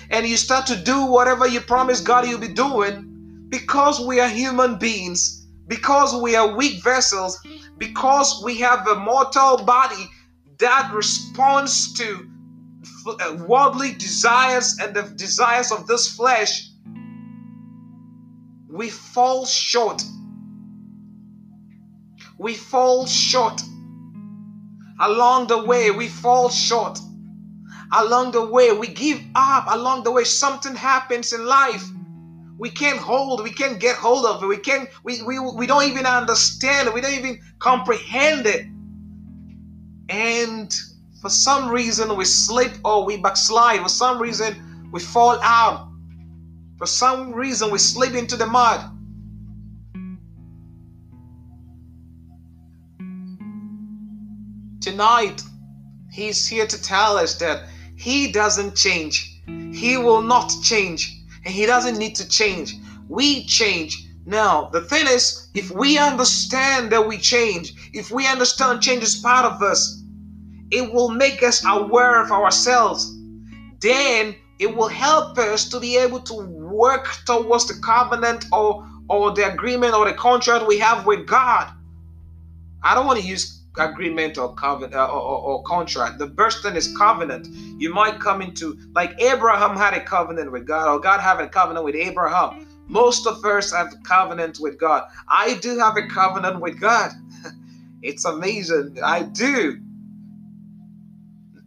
And 0.09 0.25
you 0.25 0.37
start 0.37 0.65
to 0.67 0.75
do 0.75 1.05
whatever 1.05 1.47
you 1.47 1.61
promise 1.61 1.99
God 1.99 2.27
you'll 2.27 2.39
be 2.39 2.47
doing 2.47 3.47
because 3.49 4.05
we 4.05 4.19
are 4.19 4.27
human 4.27 4.77
beings, 4.77 5.42
because 5.67 6.21
we 6.21 6.35
are 6.35 6.55
weak 6.55 6.83
vessels, 6.83 7.39
because 7.77 8.41
we 8.43 8.59
have 8.59 8.87
a 8.87 8.95
mortal 8.95 9.63
body 9.63 10.09
that 10.59 10.91
responds 10.93 11.93
to 11.93 12.29
uh, 13.07 13.37
worldly 13.47 13.93
desires 13.93 14.77
and 14.81 14.95
the 14.95 15.03
desires 15.15 15.71
of 15.71 15.87
this 15.87 16.15
flesh 16.15 16.69
we 18.73 18.89
fall 18.89 19.45
short. 19.45 20.03
We 22.39 22.55
fall 22.55 23.05
short. 23.05 23.61
Along 24.99 25.47
the 25.47 25.63
way, 25.63 25.91
we 25.91 26.07
fall 26.07 26.49
short. 26.49 26.97
Along 27.91 28.31
the 28.31 28.43
way, 28.43 28.71
we 28.71 28.87
give 28.87 29.21
up. 29.35 29.65
Along 29.69 30.03
the 30.03 30.11
way, 30.11 30.23
something 30.23 30.75
happens 30.75 31.33
in 31.33 31.45
life. 31.45 31.87
We 32.57 32.69
can't 32.69 32.99
hold, 32.99 33.43
we 33.43 33.51
can't 33.51 33.79
get 33.79 33.95
hold 33.95 34.25
of 34.25 34.43
it. 34.43 34.47
We 34.47 34.57
can't, 34.57 34.89
we, 35.03 35.21
we, 35.23 35.39
we 35.39 35.65
don't 35.65 35.83
even 35.83 36.05
understand 36.05 36.87
it. 36.87 36.93
We 36.93 37.01
don't 37.01 37.13
even 37.13 37.39
comprehend 37.59 38.45
it. 38.45 38.67
And 40.09 40.73
for 41.21 41.29
some 41.29 41.69
reason, 41.69 42.15
we 42.15 42.25
slip 42.25 42.73
or 42.83 43.05
we 43.05 43.17
backslide. 43.17 43.81
For 43.81 43.89
some 43.89 44.21
reason, 44.21 44.89
we 44.91 44.99
fall 44.99 45.39
out. 45.41 45.89
For 46.77 46.85
some 46.85 47.31
reason, 47.33 47.71
we 47.71 47.79
slip 47.79 48.13
into 48.13 48.35
the 48.35 48.45
mud. 48.45 48.89
Tonight, 54.81 55.41
He's 56.11 56.45
here 56.45 56.67
to 56.67 56.81
tell 56.81 57.17
us 57.17 57.35
that 57.39 57.67
He 57.95 58.31
doesn't 58.31 58.75
change. 58.75 59.41
He 59.47 59.97
will 59.97 60.21
not 60.21 60.51
change. 60.61 61.22
And 61.45 61.53
He 61.53 61.65
doesn't 61.65 61.97
need 61.97 62.15
to 62.15 62.27
change. 62.27 62.75
We 63.09 63.45
change. 63.45 64.07
Now, 64.25 64.69
the 64.71 64.81
thing 64.81 65.05
is, 65.07 65.49
if 65.53 65.69
we 65.71 65.97
understand 65.97 66.91
that 66.91 67.05
we 67.05 67.17
change, 67.17 67.73
if 67.93 68.09
we 68.11 68.25
understand 68.27 68.81
change 68.81 69.03
is 69.03 69.17
part 69.17 69.45
of 69.45 69.61
us, 69.61 70.01
it 70.71 70.93
will 70.93 71.09
make 71.09 71.43
us 71.43 71.63
aware 71.65 72.21
of 72.21 72.31
ourselves. 72.31 73.13
Then 73.79 74.35
it 74.59 74.73
will 74.73 74.87
help 74.87 75.37
us 75.37 75.69
to 75.69 75.79
be 75.79 75.97
able 75.97 76.21
to 76.21 76.33
work 76.33 77.07
towards 77.25 77.67
the 77.67 77.81
covenant 77.83 78.45
or 78.51 78.87
or 79.09 79.31
the 79.31 79.51
agreement 79.51 79.93
or 79.93 80.05
the 80.05 80.13
contract 80.13 80.65
we 80.65 80.79
have 80.79 81.05
with 81.05 81.27
God. 81.27 81.69
I 82.81 82.95
don't 82.95 83.05
want 83.05 83.19
to 83.19 83.25
use 83.25 83.62
agreement 83.77 84.37
or 84.37 84.53
covenant 84.53 84.93
uh, 84.95 85.05
or, 85.05 85.21
or, 85.21 85.37
or, 85.41 85.63
contract. 85.63 86.19
The 86.19 86.27
best 86.27 86.61
thing 86.61 86.75
is 86.75 86.95
covenant. 86.95 87.47
You 87.79 87.93
might 87.93 88.19
come 88.19 88.41
into 88.41 88.77
like 88.93 89.19
Abraham 89.19 89.75
had 89.75 89.93
a 89.93 90.03
covenant 90.03 90.51
with 90.51 90.65
God, 90.65 90.87
or 90.87 90.99
God 90.99 91.19
having 91.19 91.45
a 91.45 91.49
covenant 91.49 91.85
with 91.85 91.95
Abraham. 91.95 92.67
Most 92.87 93.25
of 93.25 93.43
us 93.43 93.71
have 93.71 93.93
covenant 94.03 94.59
with 94.59 94.79
God. 94.79 95.03
I 95.27 95.55
do 95.55 95.77
have 95.79 95.97
a 95.97 96.07
covenant 96.07 96.59
with 96.61 96.79
God. 96.79 97.11
it's 98.01 98.25
amazing. 98.25 98.99
I 99.03 99.23
do. 99.23 99.79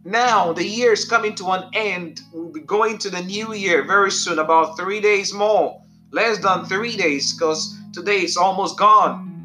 Now 0.05 0.53
the 0.53 0.65
year 0.65 0.93
is 0.93 1.03
coming 1.03 1.35
to 1.35 1.47
an 1.47 1.69
end. 1.73 2.21
We'll 2.31 2.51
be 2.51 2.61
going 2.61 2.97
to 2.99 3.09
the 3.09 3.21
new 3.21 3.53
year 3.53 3.83
very 3.83 4.11
soon, 4.11 4.39
about 4.39 4.77
three 4.77 5.01
days 5.01 5.33
more. 5.33 5.81
Less 6.11 6.37
than 6.37 6.63
three 6.63 6.95
days, 6.95 7.33
because 7.33 7.75
today 7.91 8.21
is 8.21 8.37
almost 8.37 8.79
gone. 8.79 9.36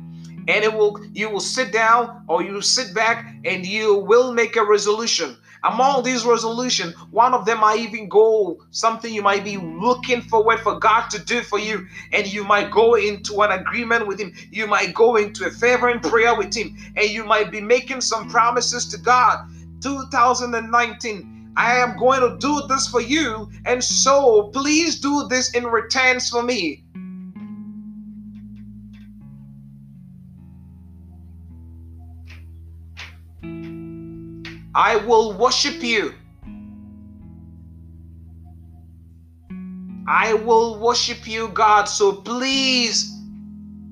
And 0.49 0.65
it 0.65 0.73
will 0.73 1.01
you 1.13 1.31
will 1.31 1.41
sit 1.41 1.73
down 1.73 2.25
or 2.29 2.43
you 2.43 2.61
sit 2.61 2.95
back 2.95 3.35
and 3.45 3.67
you 3.67 3.97
will 3.97 4.33
make 4.33 4.57
a 4.57 4.65
resolution. 4.65 5.37
Among 5.65 6.03
these 6.03 6.25
resolutions, 6.25 6.95
one 7.13 7.35
of 7.35 7.45
them 7.47 7.61
might 7.61 7.79
even 7.79 8.09
go 8.09 8.59
something 8.73 9.15
you 9.15 9.23
might 9.23 9.45
be 9.45 9.59
looking 9.59 10.21
forward 10.21 10.59
for 10.59 10.81
God 10.81 11.09
to 11.11 11.21
do 11.21 11.41
for 11.41 11.61
you, 11.61 11.87
and 12.11 12.27
you 12.27 12.43
might 12.43 12.73
go 12.73 12.95
into 12.95 13.43
an 13.43 13.53
agreement 13.53 14.09
with 14.09 14.19
Him. 14.19 14.33
You 14.51 14.67
might 14.67 14.93
go 14.93 15.15
into 15.15 15.47
a 15.47 15.51
fervent 15.51 16.03
prayer 16.03 16.37
with 16.37 16.53
Him, 16.53 16.77
and 16.97 17.09
you 17.09 17.25
might 17.25 17.53
be 17.53 17.61
making 17.61 18.01
some 18.01 18.29
promises 18.29 18.89
to 18.89 18.99
God 18.99 19.47
2019. 19.83 21.53
I 21.57 21.77
am 21.77 21.97
going 21.97 22.21
to 22.21 22.39
do 22.39 22.67
this 22.67 22.89
for 22.89 23.01
you, 23.01 23.49
and 23.65 23.85
so 23.85 24.51
please 24.53 24.99
do 24.99 25.29
this 25.29 25.55
in 25.55 25.65
returns 25.65 26.29
for 26.29 26.43
me. 26.43 26.83
I 34.75 34.97
will 34.97 35.33
worship 35.35 35.83
you. 35.83 36.15
I 40.09 40.35
will 40.35 40.79
worship 40.79 41.27
you, 41.27 41.49
God. 41.49 41.85
So 41.85 42.13
please 42.13 43.11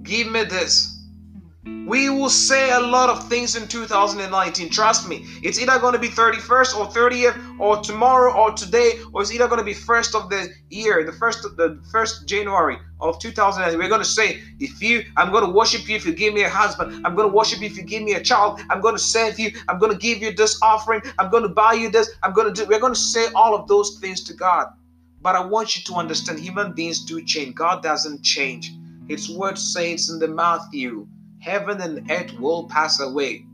give 0.02 0.30
me 0.30 0.44
this. 0.44 0.99
We 1.62 2.08
will 2.08 2.30
say 2.30 2.70
a 2.70 2.80
lot 2.80 3.10
of 3.10 3.28
things 3.28 3.54
in 3.54 3.68
2019. 3.68 4.70
Trust 4.70 5.06
me. 5.06 5.26
It's 5.42 5.60
either 5.60 5.78
going 5.78 5.92
to 5.92 5.98
be 5.98 6.08
31st 6.08 6.74
or 6.74 6.86
30th 6.86 7.60
or 7.60 7.76
tomorrow 7.82 8.32
or 8.32 8.52
today, 8.52 8.92
or 9.12 9.20
it's 9.20 9.30
either 9.30 9.46
going 9.46 9.58
to 9.58 9.64
be 9.64 9.74
first 9.74 10.14
of 10.14 10.30
the 10.30 10.48
year, 10.70 11.04
the 11.04 11.12
first 11.12 11.42
the 11.42 11.78
first 11.92 12.26
January 12.26 12.78
of 13.02 13.18
2019. 13.18 13.78
We're 13.78 13.90
going 13.90 14.00
to 14.00 14.06
say, 14.06 14.40
if 14.58 14.82
you, 14.82 15.04
I'm 15.18 15.30
going 15.30 15.44
to 15.44 15.50
worship 15.50 15.86
you 15.86 15.96
if 15.96 16.06
you 16.06 16.14
give 16.14 16.32
me 16.32 16.44
a 16.44 16.48
husband. 16.48 17.06
I'm 17.06 17.14
going 17.14 17.28
to 17.28 17.36
worship 17.36 17.60
you 17.60 17.66
if 17.66 17.76
you 17.76 17.82
give 17.82 18.04
me 18.04 18.14
a 18.14 18.22
child. 18.22 18.60
I'm 18.70 18.80
going 18.80 18.94
to 18.94 19.02
serve 19.02 19.38
you. 19.38 19.52
I'm 19.68 19.78
going 19.78 19.92
to 19.92 19.98
give 19.98 20.22
you 20.22 20.32
this 20.32 20.58
offering. 20.62 21.02
I'm 21.18 21.30
going 21.30 21.42
to 21.42 21.50
buy 21.50 21.74
you 21.74 21.90
this. 21.90 22.10
I'm 22.22 22.32
going 22.32 22.54
to 22.54 22.54
do. 22.54 22.66
We're 22.70 22.80
going 22.80 22.94
to 22.94 22.98
say 22.98 23.26
all 23.34 23.54
of 23.54 23.68
those 23.68 23.98
things 24.00 24.24
to 24.24 24.32
God. 24.32 24.68
But 25.20 25.36
I 25.36 25.44
want 25.44 25.76
you 25.76 25.82
to 25.82 25.98
understand, 25.98 26.40
human 26.40 26.72
beings 26.72 27.04
do 27.04 27.22
change. 27.22 27.54
God 27.54 27.82
doesn't 27.82 28.22
change. 28.22 28.72
His 29.08 29.28
word 29.28 29.58
says 29.58 30.08
in 30.08 30.18
the 30.18 30.28
Matthew 30.28 31.06
heaven 31.40 31.80
and 31.80 32.10
earth 32.10 32.38
will 32.38 32.68
pass 32.68 33.00
away. 33.00 33.46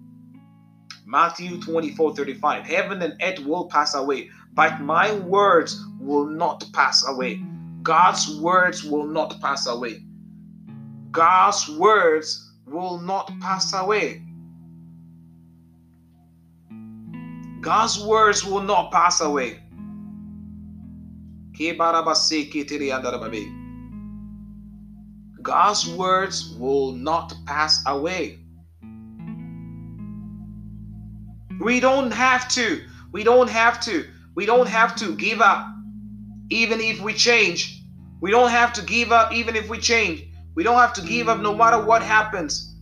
Matthew 1.06 1.60
24 1.60 2.16
35. 2.16 2.64
Heaven 2.64 3.02
and 3.02 3.14
earth 3.22 3.38
will 3.46 3.68
pass 3.68 3.94
away, 3.94 4.28
but 4.54 4.80
my 4.80 5.12
words 5.14 5.84
will 6.00 6.26
not 6.26 6.64
pass 6.72 7.06
away. 7.06 7.40
God's 7.82 8.40
words 8.40 8.82
will 8.82 9.06
not 9.06 9.40
pass 9.40 9.66
away. 9.66 10.02
God's 11.12 11.70
words 11.78 12.50
will 12.66 13.00
not 13.00 13.32
pass 13.40 13.72
away. 13.72 14.22
God's 17.60 18.04
words 18.04 18.44
will 18.44 18.62
not 18.62 18.90
pass 18.90 19.20
away. 19.20 19.60
God's 25.46 25.88
words 25.88 26.56
will 26.58 26.90
not 26.90 27.32
pass 27.46 27.80
away. 27.86 28.40
We 31.60 31.78
don't 31.78 32.10
have 32.10 32.48
to. 32.48 32.82
We 33.12 33.22
don't 33.22 33.48
have 33.48 33.80
to. 33.82 34.08
We 34.34 34.44
don't 34.44 34.66
have 34.66 34.96
to 34.96 35.14
give 35.14 35.40
up 35.40 35.68
even 36.50 36.80
if 36.80 37.00
we 37.00 37.14
change. 37.14 37.80
We 38.20 38.32
don't 38.32 38.50
have 38.50 38.72
to 38.72 38.82
give 38.82 39.12
up 39.12 39.32
even 39.32 39.54
if 39.54 39.68
we 39.68 39.78
change. 39.78 40.24
We 40.56 40.64
don't 40.64 40.80
have 40.80 40.94
to 40.94 41.02
give 41.02 41.28
up 41.28 41.38
no 41.38 41.54
matter 41.54 41.80
what 41.80 42.02
happens. 42.02 42.74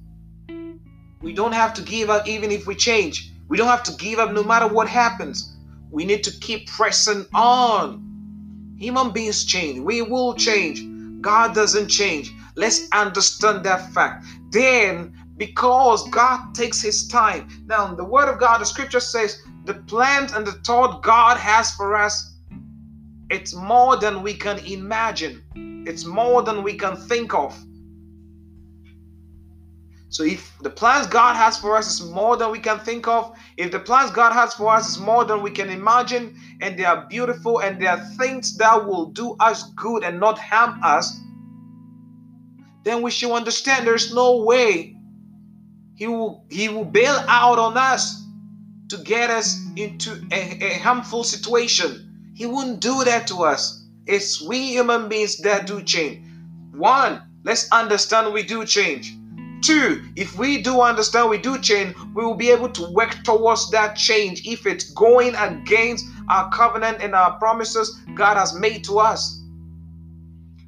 We 1.20 1.34
don't 1.34 1.52
have 1.52 1.74
to 1.74 1.82
give 1.82 2.08
up 2.08 2.26
even 2.26 2.50
if 2.50 2.66
we 2.66 2.74
change. 2.74 3.30
We 3.46 3.58
don't 3.58 3.68
have 3.68 3.82
to 3.82 3.92
give 3.92 4.18
up 4.18 4.32
no 4.32 4.42
matter 4.42 4.68
what 4.68 4.88
happens. 4.88 5.54
We 5.90 6.06
need 6.06 6.24
to 6.24 6.30
keep 6.40 6.66
pressing 6.70 7.26
on. 7.34 8.74
Human 8.78 9.10
beings 9.10 9.44
change. 9.44 9.80
We 9.80 10.00
will 10.00 10.32
change. 10.32 10.80
God 11.20 11.54
doesn't 11.54 11.88
change. 11.88 12.32
Let's 12.56 12.88
understand 12.92 13.64
that 13.64 13.92
fact. 13.92 14.26
Then, 14.50 15.14
because 15.36 16.08
God 16.10 16.54
takes 16.54 16.80
his 16.80 17.08
time. 17.08 17.48
Now, 17.66 17.94
the 17.94 18.04
word 18.04 18.32
of 18.32 18.38
God, 18.38 18.58
the 18.58 18.66
scripture 18.66 19.00
says, 19.00 19.42
the 19.64 19.74
plans 19.74 20.32
and 20.32 20.46
the 20.46 20.52
thought 20.52 21.02
God 21.02 21.36
has 21.36 21.74
for 21.74 21.96
us, 21.96 22.34
it's 23.30 23.54
more 23.54 23.96
than 23.96 24.22
we 24.22 24.34
can 24.34 24.58
imagine. 24.66 25.42
It's 25.86 26.04
more 26.04 26.42
than 26.42 26.62
we 26.62 26.74
can 26.74 26.96
think 26.96 27.34
of. 27.34 27.58
So 30.10 30.22
if 30.22 30.56
the 30.60 30.70
plans 30.70 31.08
God 31.08 31.34
has 31.34 31.58
for 31.58 31.76
us 31.76 31.98
is 31.98 32.08
more 32.08 32.36
than 32.36 32.52
we 32.52 32.60
can 32.60 32.78
think 32.78 33.08
of, 33.08 33.36
if 33.56 33.72
the 33.72 33.80
plans 33.80 34.12
God 34.12 34.32
has 34.32 34.54
for 34.54 34.72
us 34.72 34.90
is 34.90 34.98
more 35.00 35.24
than 35.24 35.42
we 35.42 35.50
can 35.50 35.70
imagine, 35.70 36.38
and 36.60 36.78
they 36.78 36.84
are 36.84 37.04
beautiful 37.08 37.58
and 37.58 37.82
they 37.82 37.88
are 37.88 37.98
things 38.16 38.56
that 38.58 38.86
will 38.86 39.06
do 39.06 39.34
us 39.40 39.72
good 39.72 40.04
and 40.04 40.20
not 40.20 40.38
harm 40.38 40.78
us, 40.84 41.18
then 42.84 43.02
we 43.02 43.10
should 43.10 43.32
understand 43.32 43.86
there's 43.86 44.14
no 44.14 44.42
way 44.42 44.96
He 45.96 46.06
will 46.06 46.44
He 46.50 46.68
will 46.68 46.84
bail 46.84 47.24
out 47.28 47.58
on 47.58 47.76
us 47.76 48.22
to 48.90 48.98
get 48.98 49.30
us 49.30 49.58
into 49.76 50.22
a, 50.30 50.64
a 50.64 50.78
harmful 50.78 51.24
situation. 51.24 52.32
He 52.34 52.46
wouldn't 52.46 52.80
do 52.80 53.04
that 53.04 53.26
to 53.28 53.44
us. 53.44 53.84
It's 54.06 54.42
we 54.42 54.58
human 54.72 55.08
beings 55.08 55.38
that 55.38 55.66
do 55.66 55.82
change. 55.82 56.26
One, 56.72 57.22
let's 57.44 57.70
understand 57.72 58.34
we 58.34 58.42
do 58.42 58.64
change. 58.66 59.16
Two, 59.62 60.02
if 60.14 60.36
we 60.36 60.60
do 60.60 60.82
understand 60.82 61.30
we 61.30 61.38
do 61.38 61.58
change, 61.58 61.96
we 62.14 62.22
will 62.22 62.34
be 62.34 62.50
able 62.50 62.68
to 62.68 62.92
work 62.92 63.22
towards 63.24 63.70
that 63.70 63.96
change 63.96 64.46
if 64.46 64.66
it's 64.66 64.90
going 64.90 65.34
against 65.36 66.04
our 66.28 66.50
covenant 66.50 66.98
and 67.00 67.14
our 67.14 67.38
promises 67.38 67.98
God 68.14 68.36
has 68.36 68.54
made 68.54 68.84
to 68.84 68.98
us. 68.98 69.40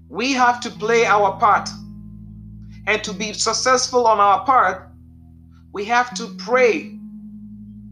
We 0.08 0.32
have 0.32 0.60
to 0.60 0.70
play 0.70 1.04
our 1.04 1.38
part. 1.38 1.68
And 2.86 3.02
to 3.04 3.12
be 3.12 3.32
successful 3.32 4.06
on 4.06 4.20
our 4.20 4.44
part, 4.44 4.88
we 5.72 5.84
have 5.86 6.14
to 6.14 6.34
pray. 6.38 6.98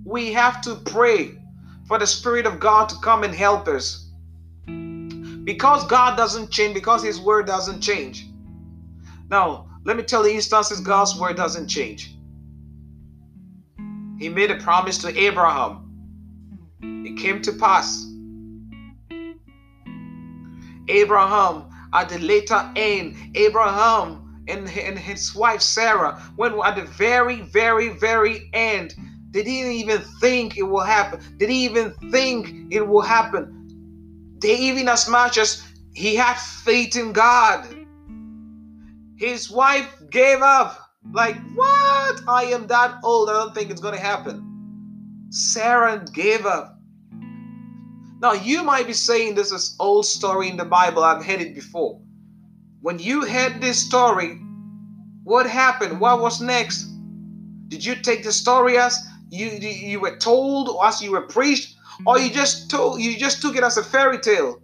We 0.05 0.33
have 0.33 0.61
to 0.63 0.77
pray 0.77 1.39
for 1.87 1.99
the 1.99 2.07
Spirit 2.07 2.47
of 2.47 2.61
God 2.61 2.89
to 2.91 2.97
come 2.97 3.25
and 3.25 3.35
help 3.35 3.69
us. 3.69 4.11
Because 4.67 5.87
God 5.89 6.17
doesn't 6.17 6.51
change, 6.51 6.75
because 6.75 7.03
His 7.03 7.21
Word 7.21 7.47
doesn't 7.47 7.81
change. 7.81 8.27
Now, 9.29 9.69
let 9.85 9.97
me 9.97 10.03
tell 10.03 10.27
you 10.27 10.35
instances 10.35 10.81
God's 10.81 11.19
word 11.19 11.37
doesn't 11.37 11.69
change. 11.69 12.15
He 14.19 14.29
made 14.29 14.51
a 14.51 14.57
promise 14.57 14.99
to 14.99 15.19
Abraham. 15.19 15.81
It 16.81 17.19
came 17.19 17.43
to 17.43 17.53
pass. 17.53 18.07
Abraham, 20.89 21.65
at 21.93 22.09
the 22.09 22.19
later 22.19 22.71
end, 22.77 23.17
Abraham 23.35 24.24
and, 24.49 24.69
and 24.69 24.99
his 24.99 25.35
wife 25.35 25.61
Sarah, 25.61 26.21
when 26.37 26.53
at 26.65 26.77
the 26.77 26.83
very, 26.83 27.41
very, 27.43 27.89
very 27.89 28.51
end, 28.53 28.95
they 29.31 29.43
didn't 29.43 29.73
even 29.73 30.01
think 30.21 30.57
it 30.57 30.63
will 30.63 30.85
happen. 30.85 31.21
They 31.39 31.47
didn't 31.47 31.57
even 31.57 32.11
think 32.11 32.73
it 32.73 32.87
will 32.87 33.03
happen. 33.03 34.37
They 34.41 34.57
even 34.57 34.89
as 34.89 35.09
much 35.09 35.39
as 35.39 35.63
he 35.93 36.15
had 36.15 36.35
faith 36.35 36.97
in 36.97 37.13
God 37.13 37.67
his 39.17 39.51
wife 39.51 39.89
gave 40.11 40.43
up. 40.43 40.91
Like, 41.13 41.37
what? 41.55 42.23
I 42.27 42.45
am 42.53 42.67
that 42.69 42.99
old. 43.05 43.29
I 43.29 43.35
don't 43.35 43.55
think 43.55 43.71
it's 43.71 43.81
going 43.81 43.95
to 43.95 44.01
happen. 44.01 45.27
Sarah 45.31 46.05
gave 46.13 46.47
up. 46.47 46.79
Now, 48.21 48.33
you 48.33 48.63
might 48.63 48.87
be 48.87 48.93
saying 48.93 49.35
this 49.35 49.53
is 49.53 49.77
old 49.79 50.07
story 50.07 50.49
in 50.49 50.57
the 50.57 50.65
Bible. 50.65 51.05
I've 51.05 51.25
heard 51.25 51.41
it 51.41 51.55
before. 51.55 52.01
When 52.85 52.99
you 52.99 53.25
heard 53.25 53.63
this 53.63 53.79
story, 53.79 54.39
what 55.23 55.47
happened? 55.47 56.01
What 56.01 56.21
was 56.21 56.43
next? 56.43 56.85
Did 57.69 57.83
you 57.83 57.95
take 57.95 58.23
the 58.23 58.31
story 58.31 58.77
as 58.77 59.03
you 59.31 59.47
you 59.47 60.01
were 60.01 60.19
told, 60.19 60.69
or 60.69 60.85
as 60.85 61.01
you 61.01 61.13
were 61.13 61.23
preached, 61.23 61.77
or 62.05 62.19
you 62.19 62.29
just 62.29 62.71
told 62.71 63.01
you 63.01 63.17
just 63.17 63.41
took 63.41 63.57
it 63.57 63.65
as 63.65 63.79
a 63.79 63.83
fairy 63.83 64.19
tale? 64.19 64.61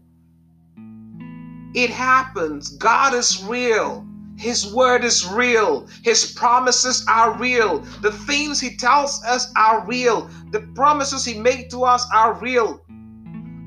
It 1.74 1.88
happens. 1.88 2.76
God 2.76 3.14
is 3.14 3.42
real. 3.44 4.06
His 4.36 4.70
word 4.70 5.02
is 5.02 5.26
real. 5.26 5.88
His 6.04 6.30
promises 6.32 7.02
are 7.08 7.38
real. 7.38 7.78
The 8.02 8.12
things 8.12 8.60
He 8.60 8.76
tells 8.76 9.24
us 9.24 9.50
are 9.56 9.86
real. 9.86 10.28
The 10.50 10.60
promises 10.74 11.24
He 11.24 11.38
made 11.38 11.70
to 11.70 11.84
us 11.84 12.06
are 12.14 12.34
real. 12.34 12.84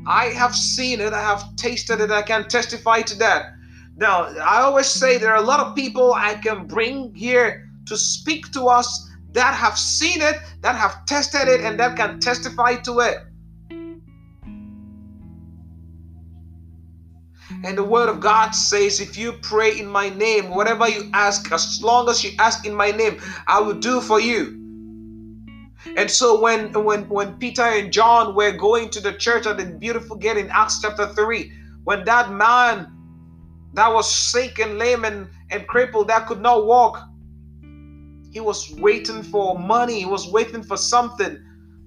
I 0.05 0.25
have 0.25 0.55
seen 0.55 1.01
it. 1.01 1.11
I 1.11 1.21
have 1.21 1.55
tasted 1.55 2.01
it. 2.01 2.11
I 2.11 2.21
can 2.21 2.47
testify 2.47 3.01
to 3.01 3.17
that. 3.17 3.53
Now, 3.95 4.23
I 4.23 4.61
always 4.61 4.87
say 4.87 5.17
there 5.17 5.31
are 5.31 5.43
a 5.43 5.45
lot 5.45 5.59
of 5.59 5.75
people 5.75 6.13
I 6.13 6.35
can 6.35 6.65
bring 6.65 7.13
here 7.13 7.69
to 7.85 7.97
speak 7.97 8.51
to 8.53 8.67
us 8.67 9.09
that 9.33 9.53
have 9.53 9.77
seen 9.77 10.21
it, 10.21 10.37
that 10.61 10.75
have 10.75 11.05
tested 11.05 11.47
it, 11.47 11.61
and 11.61 11.79
that 11.79 11.95
can 11.95 12.19
testify 12.19 12.75
to 12.77 12.99
it. 12.99 13.17
And 17.63 17.77
the 17.77 17.83
word 17.83 18.09
of 18.09 18.19
God 18.19 18.51
says, 18.51 18.99
if 18.99 19.17
you 19.17 19.33
pray 19.41 19.79
in 19.79 19.87
my 19.87 20.09
name, 20.09 20.49
whatever 20.49 20.87
you 20.87 21.09
ask, 21.13 21.51
as 21.51 21.81
long 21.83 22.09
as 22.09 22.23
you 22.23 22.31
ask 22.39 22.65
in 22.65 22.73
my 22.73 22.91
name, 22.91 23.21
I 23.47 23.59
will 23.61 23.75
do 23.75 24.01
for 24.01 24.19
you. 24.19 24.59
And 25.97 26.09
so 26.09 26.39
when 26.39 26.71
when 26.71 27.09
when 27.09 27.37
Peter 27.37 27.61
and 27.61 27.91
John 27.91 28.35
were 28.35 28.51
going 28.51 28.89
to 28.91 29.01
the 29.01 29.13
church 29.13 29.45
at 29.45 29.57
the 29.57 29.65
beautiful 29.65 30.15
gate 30.15 30.37
in 30.37 30.49
Acts 30.49 30.79
chapter 30.81 31.07
3, 31.07 31.51
when 31.83 32.05
that 32.05 32.31
man 32.31 32.92
that 33.73 33.91
was 33.91 34.13
sick 34.13 34.59
and 34.59 34.77
lame 34.77 35.03
and, 35.05 35.27
and 35.49 35.67
crippled 35.67 36.07
that 36.07 36.27
could 36.27 36.41
not 36.41 36.65
walk, 36.65 37.01
he 38.31 38.39
was 38.39 38.71
waiting 38.79 39.21
for 39.23 39.57
money, 39.59 39.99
he 39.99 40.05
was 40.05 40.27
waiting 40.31 40.63
for 40.63 40.77
something. 40.77 41.37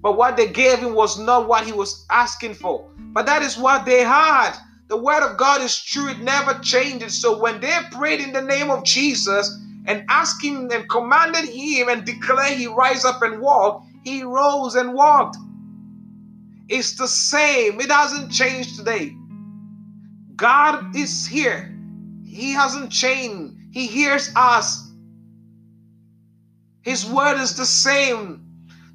But 0.01 0.17
what 0.17 0.37
they 0.37 0.47
gave 0.47 0.79
him 0.79 0.93
was 0.93 1.19
not 1.19 1.47
what 1.47 1.65
he 1.65 1.73
was 1.73 2.05
asking 2.09 2.53
for. 2.53 2.89
But 2.97 3.25
that 3.25 3.41
is 3.41 3.57
what 3.57 3.85
they 3.85 4.01
had. 4.01 4.53
The 4.87 4.95
word 4.95 5.29
of 5.29 5.37
God 5.37 5.61
is 5.61 5.77
true, 5.83 6.07
it 6.07 6.19
never 6.19 6.53
changes. 6.59 7.19
So 7.19 7.37
when 7.37 7.59
they 7.59 7.77
prayed 7.91 8.21
in 8.21 8.31
the 8.31 8.41
name 8.41 8.69
of 8.69 8.85
Jesus 8.85 9.49
and 9.85 10.05
asked 10.07 10.43
him 10.43 10.69
and 10.71 10.89
commanded 10.89 11.45
him 11.45 11.89
and 11.89 12.05
declared 12.05 12.57
he 12.57 12.67
rise 12.67 13.03
up 13.03 13.21
and 13.21 13.41
walk, 13.41 13.83
he 14.03 14.23
rose 14.23 14.75
and 14.75 14.93
walked. 14.93 15.35
It's 16.69 16.95
the 16.95 17.07
same, 17.07 17.79
it 17.81 17.91
hasn't 17.91 18.31
changed 18.31 18.77
today. 18.77 19.13
God 20.37 20.95
is 20.95 21.25
here, 21.25 21.76
He 22.27 22.51
hasn't 22.51 22.91
changed, 22.91 23.55
He 23.71 23.87
hears 23.87 24.31
us. 24.35 24.91
His 26.81 27.05
word 27.05 27.39
is 27.39 27.55
the 27.55 27.65
same. 27.65 28.43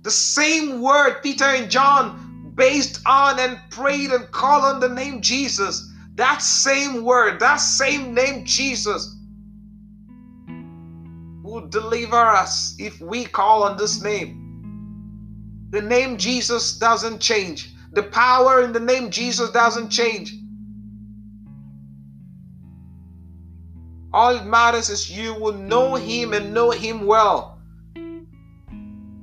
The 0.02 0.10
same 0.10 0.80
word 0.80 1.22
Peter 1.22 1.44
and 1.44 1.70
John 1.70 2.52
based 2.54 3.00
on 3.06 3.38
and 3.38 3.58
prayed 3.70 4.10
and 4.10 4.30
called 4.30 4.64
on 4.64 4.80
the 4.80 4.88
name 4.88 5.22
Jesus. 5.22 5.90
That 6.14 6.42
same 6.42 7.04
word, 7.04 7.40
that 7.40 7.56
same 7.56 8.14
name 8.14 8.44
Jesus 8.44 9.16
will 11.42 11.66
deliver 11.68 12.16
us 12.16 12.74
if 12.78 13.00
we 13.00 13.24
call 13.24 13.62
on 13.62 13.76
this 13.76 14.02
name. 14.02 15.68
The 15.70 15.82
name 15.82 16.18
Jesus 16.18 16.78
doesn't 16.78 17.20
change. 17.20 17.74
The 17.92 18.02
power 18.02 18.62
in 18.62 18.72
the 18.72 18.80
name 18.80 19.10
Jesus 19.10 19.50
doesn't 19.50 19.90
change. 19.90 20.34
All 24.14 24.36
it 24.36 24.44
matters 24.44 24.90
is 24.90 25.10
you 25.10 25.34
will 25.34 25.54
know 25.54 25.94
him 25.94 26.32
and 26.32 26.52
know 26.52 26.70
him 26.70 27.06
well 27.06 27.52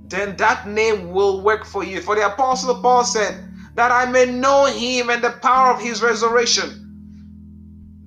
then 0.10 0.36
that 0.38 0.68
name 0.68 1.12
will 1.12 1.42
work 1.42 1.64
for 1.66 1.84
you. 1.84 2.02
For 2.02 2.16
the 2.16 2.26
Apostle 2.26 2.82
Paul 2.82 3.04
said, 3.04 3.48
That 3.76 3.92
I 3.92 4.06
may 4.06 4.26
know 4.26 4.66
him 4.66 5.10
and 5.10 5.24
the 5.24 5.30
power 5.30 5.72
of 5.72 5.82
his 5.82 6.02
resurrection. 6.02 6.86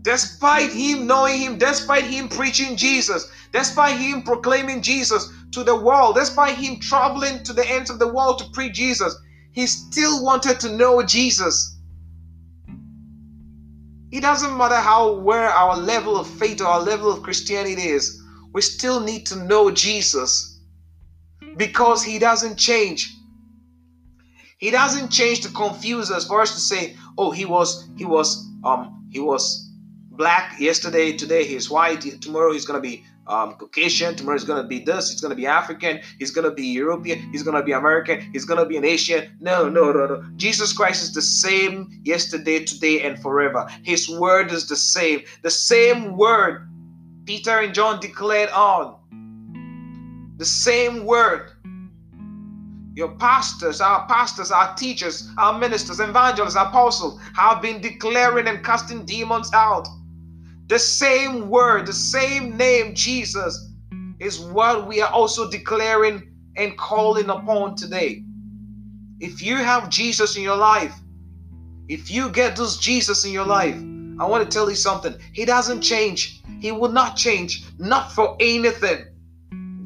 Despite 0.02 0.72
him 0.72 1.06
knowing 1.06 1.40
him, 1.40 1.58
despite 1.58 2.04
him 2.04 2.28
preaching 2.28 2.76
Jesus, 2.76 3.30
despite 3.52 3.96
him 3.98 4.24
proclaiming 4.24 4.82
Jesus 4.82 5.32
to 5.52 5.62
the 5.62 5.76
world, 5.76 6.16
despite 6.16 6.56
him 6.56 6.80
traveling 6.80 7.44
to 7.44 7.52
the 7.52 7.68
ends 7.68 7.88
of 7.88 8.00
the 8.00 8.12
world 8.12 8.40
to 8.40 8.50
preach 8.50 8.74
Jesus, 8.74 9.14
he 9.52 9.68
still 9.68 10.24
wanted 10.24 10.58
to 10.58 10.76
know 10.76 11.02
Jesus. 11.04 11.71
It 14.12 14.20
doesn't 14.20 14.58
matter 14.58 14.76
how 14.76 15.14
where 15.14 15.48
our 15.48 15.74
level 15.74 16.18
of 16.18 16.28
faith 16.28 16.60
or 16.60 16.66
our 16.66 16.82
level 16.82 17.10
of 17.10 17.22
Christianity 17.22 17.80
is, 17.88 18.22
we 18.52 18.60
still 18.60 19.00
need 19.00 19.24
to 19.26 19.36
know 19.36 19.70
Jesus 19.70 20.60
because 21.56 22.02
he 22.04 22.18
doesn't 22.18 22.56
change. 22.56 23.10
He 24.58 24.70
doesn't 24.70 25.08
change 25.08 25.40
to 25.40 25.48
confuse 25.48 26.10
us 26.10 26.26
for 26.26 26.42
us 26.42 26.52
to 26.52 26.60
say, 26.60 26.94
"Oh, 27.16 27.30
he 27.30 27.46
was 27.46 27.88
he 27.96 28.04
was 28.04 28.46
um 28.62 29.08
he 29.10 29.18
was 29.18 29.66
black 30.10 30.60
yesterday, 30.60 31.16
today 31.16 31.44
he's 31.44 31.70
white, 31.70 32.02
tomorrow 32.20 32.52
he's 32.52 32.66
gonna 32.66 32.80
be 32.80 33.04
um, 33.26 33.54
Caucasian. 33.54 34.16
Tomorrow 34.16 34.38
he's 34.38 34.46
gonna 34.46 34.66
be 34.66 34.80
this. 34.80 35.10
He's 35.10 35.20
gonna 35.20 35.34
be 35.34 35.46
African. 35.46 36.00
He's 36.18 36.30
gonna 36.30 36.50
be 36.50 36.66
European. 36.66 37.30
He's 37.32 37.42
gonna 37.42 37.62
be 37.62 37.72
American. 37.72 38.20
He's 38.32 38.44
gonna 38.44 38.66
be 38.66 38.76
an 38.76 38.84
Asian. 38.84 39.30
No, 39.40 39.68
no, 39.68 39.92
no, 39.92 40.06
no. 40.06 40.24
Jesus 40.36 40.72
Christ 40.72 41.02
is 41.02 41.14
the 41.14 41.22
same 41.22 42.00
yesterday, 42.04 42.64
today, 42.64 43.02
and 43.02 43.20
forever. 43.20 43.66
His 43.82 44.08
word 44.08 44.52
is 44.52 44.68
the 44.68 44.76
same. 44.76 45.22
The 45.42 45.50
same 45.50 46.16
word 46.16 46.68
Peter 47.24 47.58
and 47.58 47.74
John 47.74 48.00
declared 48.00 48.50
on. 48.50 48.96
The 50.38 50.44
same 50.44 51.04
word. 51.04 51.52
Your 52.94 53.16
pastors, 53.16 53.80
our 53.80 54.06
pastors, 54.06 54.50
our 54.50 54.74
teachers, 54.74 55.30
our 55.38 55.58
ministers, 55.58 55.98
evangelists, 56.00 56.56
apostles 56.56 57.18
have 57.34 57.62
been 57.62 57.80
declaring 57.80 58.48
and 58.48 58.62
casting 58.64 59.06
demons 59.06 59.50
out. 59.54 59.88
The 60.68 60.78
same 60.78 61.48
word, 61.48 61.86
the 61.86 61.92
same 61.92 62.56
name, 62.56 62.94
Jesus, 62.94 63.70
is 64.20 64.40
what 64.40 64.86
we 64.86 65.00
are 65.00 65.12
also 65.12 65.50
declaring 65.50 66.32
and 66.56 66.76
calling 66.78 67.28
upon 67.28 67.76
today. 67.76 68.22
If 69.20 69.42
you 69.42 69.56
have 69.56 69.90
Jesus 69.90 70.36
in 70.36 70.42
your 70.42 70.56
life, 70.56 70.94
if 71.88 72.10
you 72.10 72.30
get 72.30 72.56
this 72.56 72.76
Jesus 72.78 73.24
in 73.24 73.32
your 73.32 73.46
life, 73.46 73.76
I 74.18 74.24
want 74.26 74.44
to 74.44 74.50
tell 74.50 74.68
you 74.68 74.76
something. 74.76 75.14
He 75.32 75.44
doesn't 75.44 75.82
change. 75.82 76.42
He 76.60 76.72
will 76.72 76.92
not 76.92 77.16
change, 77.16 77.64
not 77.78 78.12
for 78.12 78.36
anything. 78.40 79.06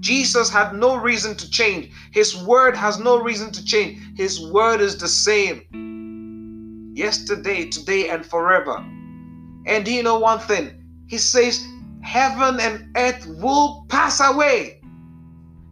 Jesus 0.01 0.51
had 0.51 0.75
no 0.75 0.97
reason 0.97 1.37
to 1.37 1.51
change. 1.51 1.91
His 2.13 2.37
word 2.37 2.77
has 2.77 2.99
no 2.99 3.19
reason 3.21 3.51
to 3.53 3.65
change. 3.65 3.99
His 4.17 4.47
word 4.51 4.81
is 4.81 4.99
the 4.99 5.09
same 5.09 6.93
yesterday, 6.95 7.69
today, 7.69 8.11
and 8.11 8.25
forever. 8.25 8.85
And 9.67 9.85
do 9.85 9.93
you 9.93 10.03
know 10.03 10.19
one 10.19 10.39
thing? 10.39 10.85
He 11.09 11.19
says, 11.19 11.67
Heaven 12.03 12.61
and 12.61 12.97
earth 12.97 13.27
will 13.27 13.85
pass 13.89 14.21
away. 14.21 14.81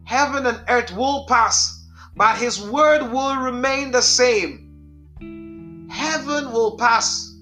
Heaven 0.04 0.46
and 0.46 0.60
earth 0.68 0.94
will 0.94 1.26
pass, 1.28 1.86
but 2.16 2.36
His 2.36 2.60
word 2.60 3.10
will 3.12 3.36
remain 3.36 3.92
the 3.92 4.02
same. 4.02 5.88
Heaven 5.90 6.50
will 6.50 6.76
pass. 6.76 7.32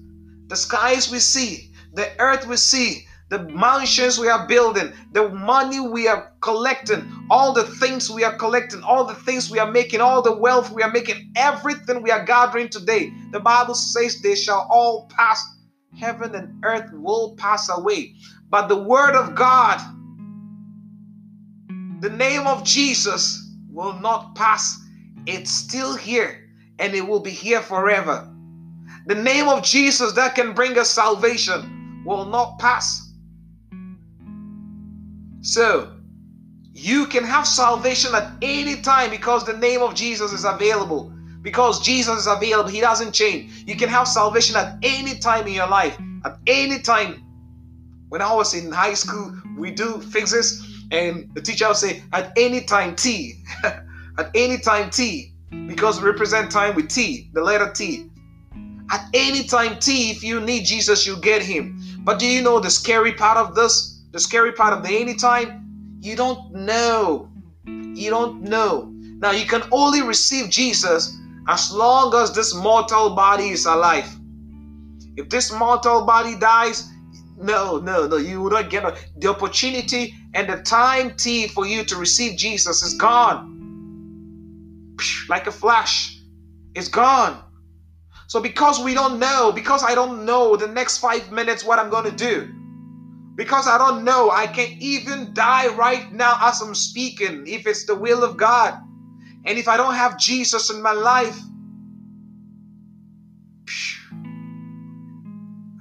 The 0.47 0.55
skies 0.55 1.11
we 1.11 1.19
see, 1.19 1.71
the 1.93 2.09
earth 2.19 2.45
we 2.45 2.57
see, 2.57 3.07
the 3.29 3.39
mansions 3.39 4.19
we 4.19 4.27
are 4.27 4.47
building, 4.47 4.93
the 5.11 5.29
money 5.29 5.79
we 5.79 6.07
are 6.07 6.31
collecting, 6.41 7.11
all 7.31 7.51
the 7.51 7.63
things 7.63 8.11
we 8.11 8.23
are 8.23 8.37
collecting, 8.37 8.83
all 8.83 9.05
the 9.05 9.15
things 9.15 9.49
we 9.49 9.57
are 9.57 9.71
making, 9.71 10.01
all 10.01 10.21
the 10.21 10.37
wealth 10.37 10.69
we 10.69 10.83
are 10.83 10.91
making, 10.91 11.31
everything 11.35 12.03
we 12.03 12.11
are 12.11 12.23
gathering 12.23 12.69
today. 12.69 13.11
The 13.31 13.39
Bible 13.39 13.73
says 13.73 14.21
they 14.21 14.35
shall 14.35 14.67
all 14.69 15.09
pass 15.09 15.52
heaven 15.99 16.35
and 16.35 16.63
earth 16.63 16.91
will 16.93 17.35
pass 17.35 17.69
away. 17.69 18.15
But 18.49 18.67
the 18.67 18.81
word 18.81 19.15
of 19.15 19.35
God, 19.35 19.79
the 22.01 22.09
name 22.09 22.47
of 22.47 22.63
Jesus, 22.63 23.51
will 23.71 23.93
not 23.93 24.35
pass. 24.35 24.79
It's 25.25 25.51
still 25.51 25.95
here 25.95 26.49
and 26.79 26.93
it 26.93 27.07
will 27.07 27.19
be 27.19 27.31
here 27.31 27.61
forever. 27.61 28.29
The 29.05 29.15
name 29.15 29.47
of 29.47 29.63
Jesus 29.63 30.13
that 30.13 30.35
can 30.35 30.53
bring 30.53 30.77
us 30.77 30.89
salvation 30.89 32.03
will 32.05 32.25
not 32.25 32.59
pass. 32.59 33.11
So, 35.41 35.93
you 36.73 37.05
can 37.05 37.23
have 37.23 37.45
salvation 37.45 38.15
at 38.15 38.31
any 38.41 38.81
time 38.81 39.11
because 39.11 39.45
the 39.45 39.57
name 39.57 39.81
of 39.81 39.93
Jesus 39.93 40.31
is 40.31 40.45
available 40.45 41.12
because 41.43 41.81
Jesus 41.81 42.21
is 42.21 42.27
available. 42.27 42.69
He 42.69 42.79
doesn't 42.79 43.11
change. 43.11 43.51
You 43.67 43.75
can 43.75 43.89
have 43.89 44.07
salvation 44.07 44.55
at 44.55 44.77
any 44.81 45.19
time 45.19 45.45
in 45.45 45.53
your 45.53 45.67
life. 45.67 45.99
At 46.25 46.39
any 46.47 46.79
time. 46.79 47.23
When 48.09 48.21
I 48.21 48.33
was 48.33 48.53
in 48.53 48.71
high 48.71 48.93
school, 48.93 49.35
we 49.57 49.71
do 49.71 49.99
physics, 49.99 50.63
and 50.91 51.29
the 51.33 51.41
teacher 51.41 51.67
would 51.67 51.77
say, 51.77 52.03
at 52.13 52.31
any 52.37 52.61
time 52.61 52.95
T. 52.95 53.43
at 53.63 54.31
any 54.33 54.57
time 54.57 54.89
T. 54.89 55.33
Because 55.67 55.99
we 55.99 56.07
represent 56.07 56.49
time 56.49 56.75
with 56.75 56.89
T, 56.89 57.29
the 57.33 57.41
letter 57.41 57.71
T. 57.71 58.09
At 58.91 59.09
any 59.13 59.43
time 59.43 59.79
T, 59.79 60.11
if 60.11 60.23
you 60.23 60.39
need 60.39 60.65
Jesus, 60.65 61.05
you 61.05 61.17
get 61.17 61.41
him. 61.41 61.79
But 61.99 62.19
do 62.19 62.25
you 62.25 62.41
know 62.41 62.59
the 62.59 62.69
scary 62.69 63.13
part 63.13 63.37
of 63.37 63.55
this? 63.55 64.01
The 64.11 64.19
scary 64.19 64.53
part 64.53 64.73
of 64.73 64.83
the 64.83 64.95
anytime? 64.95 65.97
You 65.99 66.15
don't 66.15 66.53
know. 66.53 67.29
You 67.65 68.09
don't 68.09 68.41
know. 68.41 68.91
Now 68.93 69.31
you 69.31 69.45
can 69.45 69.63
only 69.71 70.01
receive 70.01 70.49
Jesus 70.49 71.17
as 71.47 71.71
long 71.71 72.13
as 72.15 72.33
this 72.33 72.53
mortal 72.55 73.15
body 73.15 73.49
is 73.49 73.65
alive. 73.65 74.09
If 75.15 75.29
this 75.29 75.51
mortal 75.51 76.05
body 76.05 76.35
dies, 76.37 76.89
no, 77.37 77.79
no, 77.79 78.07
no, 78.07 78.17
you 78.17 78.41
will 78.41 78.51
not 78.51 78.69
get 78.69 78.83
a, 78.83 78.95
the 79.17 79.29
opportunity 79.29 80.13
and 80.33 80.49
the 80.49 80.57
time 80.61 81.15
T 81.15 81.47
for 81.47 81.65
you 81.65 81.83
to 81.85 81.95
receive 81.97 82.37
Jesus 82.37 82.81
is 82.81 82.93
gone. 82.95 83.51
Like 85.27 85.47
a 85.47 85.51
flash, 85.51 86.19
it's 86.75 86.87
gone. 86.87 87.43
So, 88.27 88.39
because 88.39 88.83
we 88.83 88.93
don't 88.93 89.19
know, 89.19 89.51
because 89.51 89.83
I 89.83 89.93
don't 89.93 90.25
know 90.25 90.55
the 90.55 90.67
next 90.67 90.99
five 90.99 91.31
minutes 91.31 91.63
what 91.63 91.77
I'm 91.77 91.89
going 91.89 92.09
to 92.09 92.15
do, 92.15 92.51
because 93.35 93.67
I 93.67 93.77
don't 93.77 94.03
know, 94.03 94.31
I 94.31 94.47
can 94.47 94.77
even 94.79 95.33
die 95.33 95.67
right 95.75 96.11
now 96.11 96.37
as 96.39 96.61
I'm 96.61 96.73
speaking 96.73 97.43
if 97.47 97.67
it's 97.67 97.85
the 97.85 97.95
will 97.95 98.23
of 98.23 98.37
God. 98.37 98.79
And 99.45 99.57
if 99.57 99.67
I 99.67 99.77
don't 99.77 99.95
have 99.95 100.17
Jesus 100.17 100.69
in 100.69 100.81
my 100.81 100.93
life, 100.93 101.39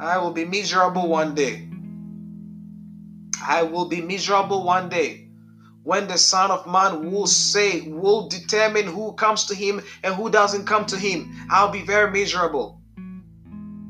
I 0.01 0.19
will 0.19 0.33
be 0.33 0.45
miserable 0.45 1.09
one 1.09 1.35
day. 1.35 1.69
I 3.41 3.63
will 3.63 3.89
be 3.89 4.01
miserable 4.01 4.65
one 4.65 4.89
day 4.89 5.29
when 5.85 6.07
the 6.09 6.19
Son 6.19 6.51
of 6.51 6.67
Man 6.67 7.11
will 7.11 7.27
say, 7.27 7.83
will 7.83 8.29
determine 8.29 8.87
who 8.87 9.13
comes 9.15 9.45
to 9.47 9.55
him 9.55 9.83
and 10.03 10.15
who 10.15 10.31
doesn't 10.31 10.67
come 10.67 10.87
to 10.87 10.97
him. 10.97 11.33
I'll 11.51 11.71
be 11.71 11.83
very 11.83 12.11
miserable 12.11 12.81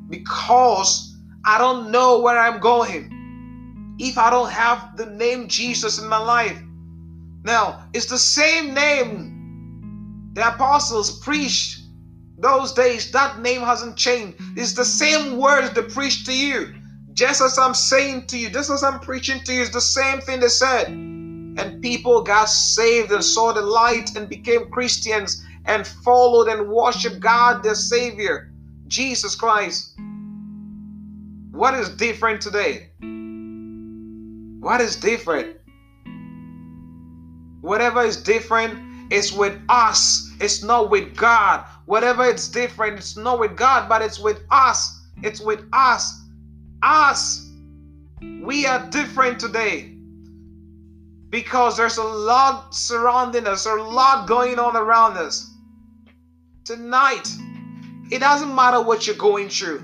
because 0.08 1.14
I 1.44 1.58
don't 1.58 1.90
know 1.90 2.20
where 2.20 2.38
I'm 2.38 2.60
going 2.60 3.96
if 3.98 4.18
I 4.18 4.30
don't 4.30 4.50
have 4.50 4.96
the 4.96 5.06
name 5.06 5.48
Jesus 5.48 5.98
in 5.98 6.08
my 6.08 6.18
life. 6.18 6.60
Now, 7.44 7.88
it's 7.92 8.06
the 8.06 8.18
same 8.18 8.74
name 8.74 9.31
the 10.32 10.48
apostles 10.48 11.18
preached 11.20 11.80
those 12.38 12.72
days. 12.72 13.10
That 13.12 13.40
name 13.40 13.60
hasn't 13.60 13.96
changed. 13.96 14.38
It's 14.56 14.72
the 14.72 14.84
same 14.84 15.38
words 15.38 15.72
they 15.72 15.82
preached 15.82 16.26
to 16.26 16.36
you. 16.36 16.74
Just 17.12 17.42
as 17.42 17.58
I'm 17.58 17.74
saying 17.74 18.26
to 18.28 18.38
you, 18.38 18.48
just 18.48 18.70
as 18.70 18.82
I'm 18.82 19.00
preaching 19.00 19.40
to 19.44 19.52
you, 19.52 19.60
it's 19.62 19.70
the 19.70 19.80
same 19.80 20.20
thing 20.20 20.40
they 20.40 20.48
said. 20.48 20.88
And 20.88 21.82
people 21.82 22.22
got 22.22 22.48
saved 22.48 23.12
and 23.12 23.22
saw 23.22 23.52
the 23.52 23.60
light 23.60 24.16
and 24.16 24.28
became 24.28 24.70
Christians 24.70 25.44
and 25.66 25.86
followed 25.86 26.48
and 26.48 26.68
worshiped 26.68 27.20
God, 27.20 27.62
their 27.62 27.74
Savior, 27.74 28.50
Jesus 28.88 29.34
Christ. 29.34 29.92
What 31.50 31.74
is 31.74 31.90
different 31.90 32.40
today? 32.40 32.88
What 34.60 34.80
is 34.80 34.96
different? 34.96 35.58
Whatever 37.60 38.02
is 38.02 38.16
different 38.22 38.91
it's 39.12 39.30
with 39.30 39.60
us. 39.68 40.30
It's 40.40 40.62
not 40.62 40.88
with 40.88 41.14
God. 41.14 41.66
Whatever 41.84 42.24
it's 42.24 42.48
different, 42.48 42.98
it's 42.98 43.14
not 43.14 43.38
with 43.38 43.56
God, 43.56 43.86
but 43.86 44.00
it's 44.00 44.18
with 44.18 44.40
us. 44.50 45.02
It's 45.22 45.38
with 45.38 45.62
us. 45.74 46.22
Us. 46.82 47.50
We 48.40 48.66
are 48.66 48.88
different 48.88 49.38
today 49.38 49.94
because 51.28 51.76
there's 51.76 51.98
a 51.98 52.02
lot 52.04 52.74
surrounding 52.74 53.46
us, 53.46 53.64
there's 53.64 53.80
a 53.80 53.84
lot 53.84 54.26
going 54.26 54.58
on 54.58 54.76
around 54.76 55.18
us. 55.18 55.50
Tonight, 56.64 57.28
it 58.10 58.20
doesn't 58.20 58.54
matter 58.54 58.80
what 58.80 59.06
you're 59.06 59.16
going 59.16 59.48
through, 59.48 59.82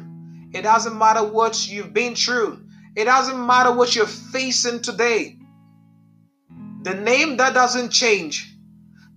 it 0.52 0.62
doesn't 0.62 0.96
matter 0.96 1.24
what 1.24 1.68
you've 1.68 1.92
been 1.92 2.14
through, 2.14 2.62
it 2.96 3.04
doesn't 3.04 3.46
matter 3.46 3.72
what 3.72 3.94
you're 3.94 4.06
facing 4.06 4.80
today. 4.80 5.38
The 6.82 6.94
name 6.94 7.36
that 7.38 7.54
doesn't 7.54 7.90
change 7.90 8.47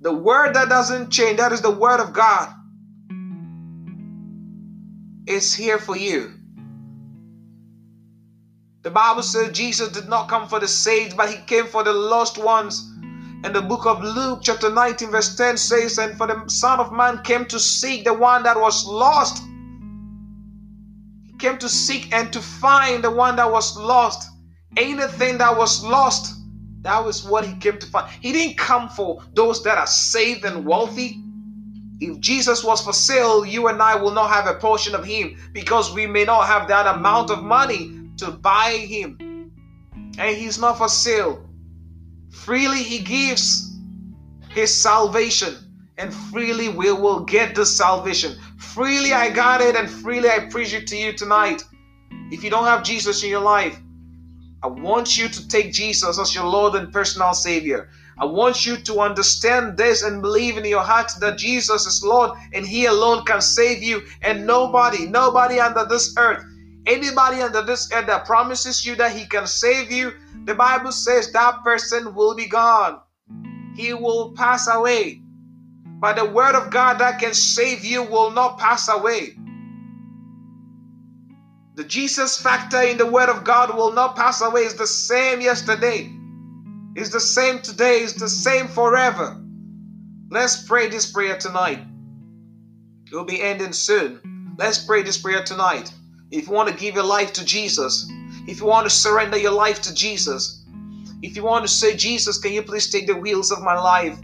the 0.02 0.12
word 0.12 0.56
that 0.56 0.68
doesn't 0.68 1.12
change, 1.12 1.38
that 1.38 1.52
is 1.52 1.62
the 1.62 1.72
word 1.72 2.00
of 2.00 2.12
God, 2.12 2.50
is 5.28 5.54
here 5.54 5.78
for 5.78 5.96
you. 5.96 6.34
The 8.82 8.90
Bible 8.90 9.22
says 9.22 9.56
Jesus 9.56 9.90
did 9.90 10.10
not 10.10 10.28
come 10.28 10.48
for 10.48 10.60
the 10.60 10.68
saved, 10.68 11.16
but 11.16 11.30
he 11.30 11.38
came 11.46 11.68
for 11.68 11.84
the 11.84 11.94
lost 11.94 12.40
ones. 12.40 12.84
And 13.44 13.54
the 13.54 13.62
book 13.62 13.86
of 13.86 14.04
Luke, 14.04 14.40
chapter 14.42 14.72
19, 14.72 15.12
verse 15.12 15.36
10 15.36 15.58
says, 15.58 16.00
And 16.00 16.18
for 16.18 16.26
the 16.26 16.50
Son 16.50 16.80
of 16.80 16.92
Man 16.92 17.22
came 17.24 17.46
to 17.46 17.60
seek 17.60 18.04
the 18.04 18.14
one 18.14 18.42
that 18.44 18.60
was 18.60 18.86
lost. 18.88 19.44
He 21.24 21.34
came 21.38 21.60
to 21.60 21.70
seek 21.70 22.12
and 22.12 22.34
to 22.34 22.42
find 22.42 23.04
the 23.04 23.12
one 23.12 23.36
that 23.36 23.52
was 23.52 23.78
lost. 23.78 24.28
Anything 24.78 25.38
that 25.38 25.56
was 25.56 25.84
lost 25.84 26.41
that 26.82 27.04
was 27.06 27.24
what 27.24 27.46
he 27.46 27.56
came 27.56 27.78
to 27.80 27.86
find. 27.88 28.10
He 28.22 28.32
didn't 28.32 28.58
come 28.58 28.90
for 28.90 29.24
those 29.34 29.64
that 29.64 29.78
are 29.78 29.88
saved 29.88 30.46
and 30.46 30.66
wealthy. 30.66 31.22
If 32.00 32.20
Jesus 32.20 32.64
was 32.64 32.84
for 32.84 32.94
sale, 32.94 33.46
you 33.46 33.68
and 33.68 33.82
I 33.82 33.96
will 33.96 34.12
not 34.12 34.32
have 34.32 34.48
a 34.48 34.60
portion 34.60 34.96
of 34.96 35.06
him 35.06 35.38
because 35.54 35.94
we 35.94 36.08
may 36.08 36.26
not 36.26 36.48
have 36.48 36.68
that 36.70 36.88
amount 36.96 37.30
of 37.30 37.44
money 37.44 37.92
to 38.18 38.32
buy 38.32 38.72
him. 38.72 39.18
and 40.18 40.36
he's 40.36 40.60
not 40.60 40.78
for 40.78 40.90
sale. 40.90 41.48
Freely 42.32 42.84
he 42.84 43.00
gives 43.00 43.78
his 44.50 44.82
salvation, 44.82 45.56
and 45.98 46.14
freely 46.14 46.70
we 46.70 46.92
will 46.92 47.22
get 47.22 47.56
the 47.56 47.66
salvation. 47.66 48.36
Freely 48.58 49.14
I 49.14 49.30
got 49.30 49.62
it, 49.62 49.76
and 49.76 49.90
freely 49.90 50.30
I 50.30 50.48
preach 50.50 50.74
it 50.74 50.88
to 50.88 50.98
you 50.98 51.14
tonight. 51.14 51.64
If 52.32 52.44
you 52.44 52.50
don't 52.50 52.66
have 52.66 52.84
Jesus 52.84 53.24
in 53.24 53.30
your 53.30 53.42
life, 53.42 53.80
I 54.64 54.68
want 54.68 55.18
you 55.18 55.28
to 55.28 55.48
take 55.48 55.74
Jesus 55.74 56.20
as 56.20 56.36
your 56.36 56.46
Lord 56.46 56.76
and 56.76 56.94
personal 56.94 57.34
Savior. 57.34 57.90
I 58.20 58.26
want 58.26 58.66
you 58.66 58.78
to 58.78 59.00
understand 59.00 59.76
this 59.76 60.04
and 60.04 60.22
believe 60.22 60.56
in 60.56 60.66
your 60.66 60.84
heart 60.84 61.12
that 61.20 61.40
Jesus 61.40 61.88
is 61.88 62.04
Lord 62.04 62.38
and 62.54 62.64
He 62.66 62.86
alone 62.86 63.26
can 63.26 63.42
save 63.42 63.82
you. 63.82 64.04
And 64.22 64.46
nobody, 64.46 65.08
nobody 65.08 65.60
under 65.60 65.86
this 65.86 66.14
earth, 66.18 66.46
anybody 66.86 67.42
under 67.42 67.64
this 67.64 67.92
earth 67.92 68.06
that 68.06 68.26
promises 68.26 68.86
you 68.86 68.96
that 68.98 69.16
He 69.16 69.26
can 69.26 69.48
save 69.48 69.92
you, 69.92 70.14
the 70.46 70.54
Bible 70.54 70.92
says 70.92 71.32
that 71.32 71.64
person 71.64 72.14
will 72.14 72.36
be 72.36 72.48
gone. 72.48 73.00
He 73.76 73.94
will 73.94 74.34
pass 74.34 74.68
away. 74.68 75.22
But 76.00 76.18
the 76.18 76.26
word 76.26 76.56
of 76.56 76.70
God 76.70 77.00
that 77.00 77.20
can 77.20 77.34
save 77.34 77.84
you 77.84 78.04
will 78.04 78.30
not 78.30 78.60
pass 78.60 78.88
away. 78.90 79.36
The 81.76 81.84
Jesus 81.86 82.38
factor 82.38 82.82
in 82.82 82.98
the 82.98 83.06
word 83.06 83.30
of 83.30 83.44
God 83.44 83.76
will 83.76 83.94
not 83.94 84.16
pass 84.16 84.42
away. 84.42 84.62
It's 84.62 84.74
the 84.74 84.86
same 84.86 85.40
yesterday. 85.40 86.12
It's 86.96 87.10
the 87.10 87.20
same 87.20 87.62
today. 87.62 88.00
It's 88.00 88.14
the 88.14 88.28
same 88.28 88.68
forever. 88.68 89.42
Let's 90.30 90.68
pray 90.68 90.90
this 90.90 91.10
prayer 91.10 91.38
tonight. 91.38 91.80
It 93.06 93.16
will 93.16 93.26
be 93.26 93.42
ending 93.42 93.74
soon. 93.74 94.56
Let's 94.58 94.84
pray 94.84 95.02
this 95.02 95.18
prayer 95.18 95.44
tonight. 95.44 95.94
If 96.30 96.48
you 96.48 96.54
want 96.54 96.70
to 96.70 96.76
give 96.76 96.96
your 96.96 97.06
life 97.06 97.34
to 97.34 97.46
Jesus, 97.46 98.10
if 98.48 98.60
you 98.60 98.66
want 98.66 98.86
to 98.86 98.90
surrender 98.90 99.38
your 99.38 99.52
life 99.52 99.82
to 99.84 99.94
Jesus, 99.94 100.66
if 101.22 101.36
you 101.36 101.44
want 101.44 101.66
to 101.66 101.72
say, 101.72 101.96
Jesus, 101.96 102.40
can 102.40 102.52
you 102.52 102.64
please 102.64 102.90
take 102.90 103.08
the 103.08 103.16
wheels 103.16 103.52
of 103.52 103.62
my 103.62 103.80
life? 103.80 104.18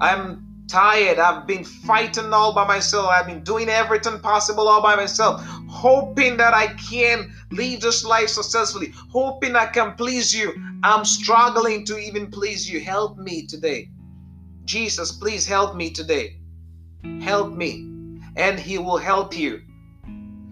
I'm 0.00 0.46
tired. 0.68 1.18
I've 1.18 1.46
been 1.46 1.64
fighting 1.64 2.32
all 2.32 2.52
by 2.52 2.66
myself. 2.66 3.08
I've 3.08 3.26
been 3.26 3.44
doing 3.44 3.68
everything 3.68 4.18
possible 4.20 4.68
all 4.68 4.82
by 4.82 4.96
myself, 4.96 5.42
hoping 5.76 6.38
that 6.38 6.54
I 6.54 6.68
can 6.74 7.34
live 7.50 7.82
this 7.82 8.04
life 8.04 8.30
successfully, 8.30 8.92
hoping 9.10 9.54
I 9.54 9.66
can 9.66 9.92
please 9.92 10.34
you. 10.34 10.54
I'm 10.82 11.04
struggling 11.04 11.84
to 11.84 11.98
even 11.98 12.30
please 12.30 12.68
you. 12.68 12.80
Help 12.80 13.18
me 13.18 13.46
today. 13.46 13.90
Jesus, 14.64 15.12
please 15.12 15.46
help 15.46 15.76
me 15.76 15.90
today. 15.90 16.38
Help 17.20 17.52
me. 17.52 18.20
And 18.36 18.58
He 18.58 18.78
will 18.78 18.96
help 18.96 19.36
you. 19.36 19.62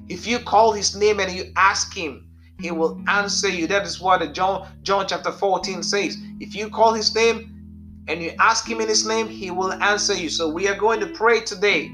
If 0.09 0.27
you 0.27 0.39
call 0.39 0.73
His 0.73 0.95
name 0.95 1.21
and 1.21 1.33
you 1.33 1.53
ask 1.57 1.95
Him, 1.95 2.29
He 2.61 2.71
will 2.71 3.03
answer 3.09 3.49
you. 3.49 3.67
That 3.67 3.87
is 3.87 4.01
what 4.01 4.21
John, 4.35 4.69
John 4.83 5.07
chapter 5.09 5.33
14 5.33 5.83
says. 5.83 6.19
If 6.39 6.55
you 6.55 6.69
call 6.69 6.93
His 6.93 7.15
name, 7.15 7.51
and 8.09 8.23
you 8.23 8.33
ask 8.39 8.69
Him 8.69 8.83
in 8.83 8.89
His 8.89 9.07
name, 9.07 9.27
He 9.27 9.51
will 9.51 9.73
answer 9.73 10.13
you. 10.13 10.29
So 10.29 10.49
we 10.49 10.69
are 10.69 10.77
going 10.77 11.01
to 11.01 11.07
pray 11.07 11.41
today 11.41 11.91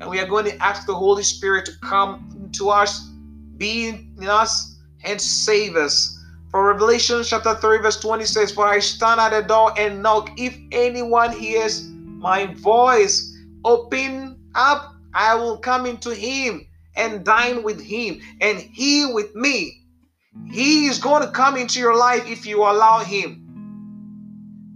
and 0.00 0.08
we 0.08 0.18
are 0.18 0.26
going 0.26 0.46
to 0.46 0.56
ask 0.62 0.86
the 0.86 0.94
Holy 0.94 1.22
Spirit 1.22 1.66
to 1.66 1.72
come 1.82 2.39
to 2.52 2.70
us, 2.70 3.08
be 3.56 3.88
in 3.88 4.26
us, 4.26 4.78
and 5.04 5.20
save 5.20 5.76
us. 5.76 6.16
For 6.50 6.66
Revelation 6.66 7.22
chapter 7.24 7.54
3, 7.54 7.78
verse 7.78 8.00
20 8.00 8.24
says, 8.24 8.52
For 8.52 8.66
I 8.66 8.80
stand 8.80 9.20
at 9.20 9.30
the 9.30 9.42
door 9.46 9.72
and 9.78 10.02
knock. 10.02 10.30
If 10.36 10.56
anyone 10.72 11.32
hears 11.32 11.88
my 11.88 12.46
voice, 12.54 13.36
open 13.64 14.38
up, 14.54 14.94
I 15.14 15.34
will 15.34 15.58
come 15.58 15.86
into 15.86 16.14
him 16.14 16.66
and 16.96 17.24
dine 17.24 17.62
with 17.62 17.80
him, 17.80 18.20
and 18.40 18.58
he 18.58 19.06
with 19.06 19.34
me. 19.34 19.82
He 20.50 20.86
is 20.86 20.98
going 20.98 21.22
to 21.22 21.30
come 21.30 21.56
into 21.56 21.78
your 21.78 21.96
life 21.96 22.28
if 22.28 22.46
you 22.46 22.62
allow 22.62 22.98
him 23.00 23.40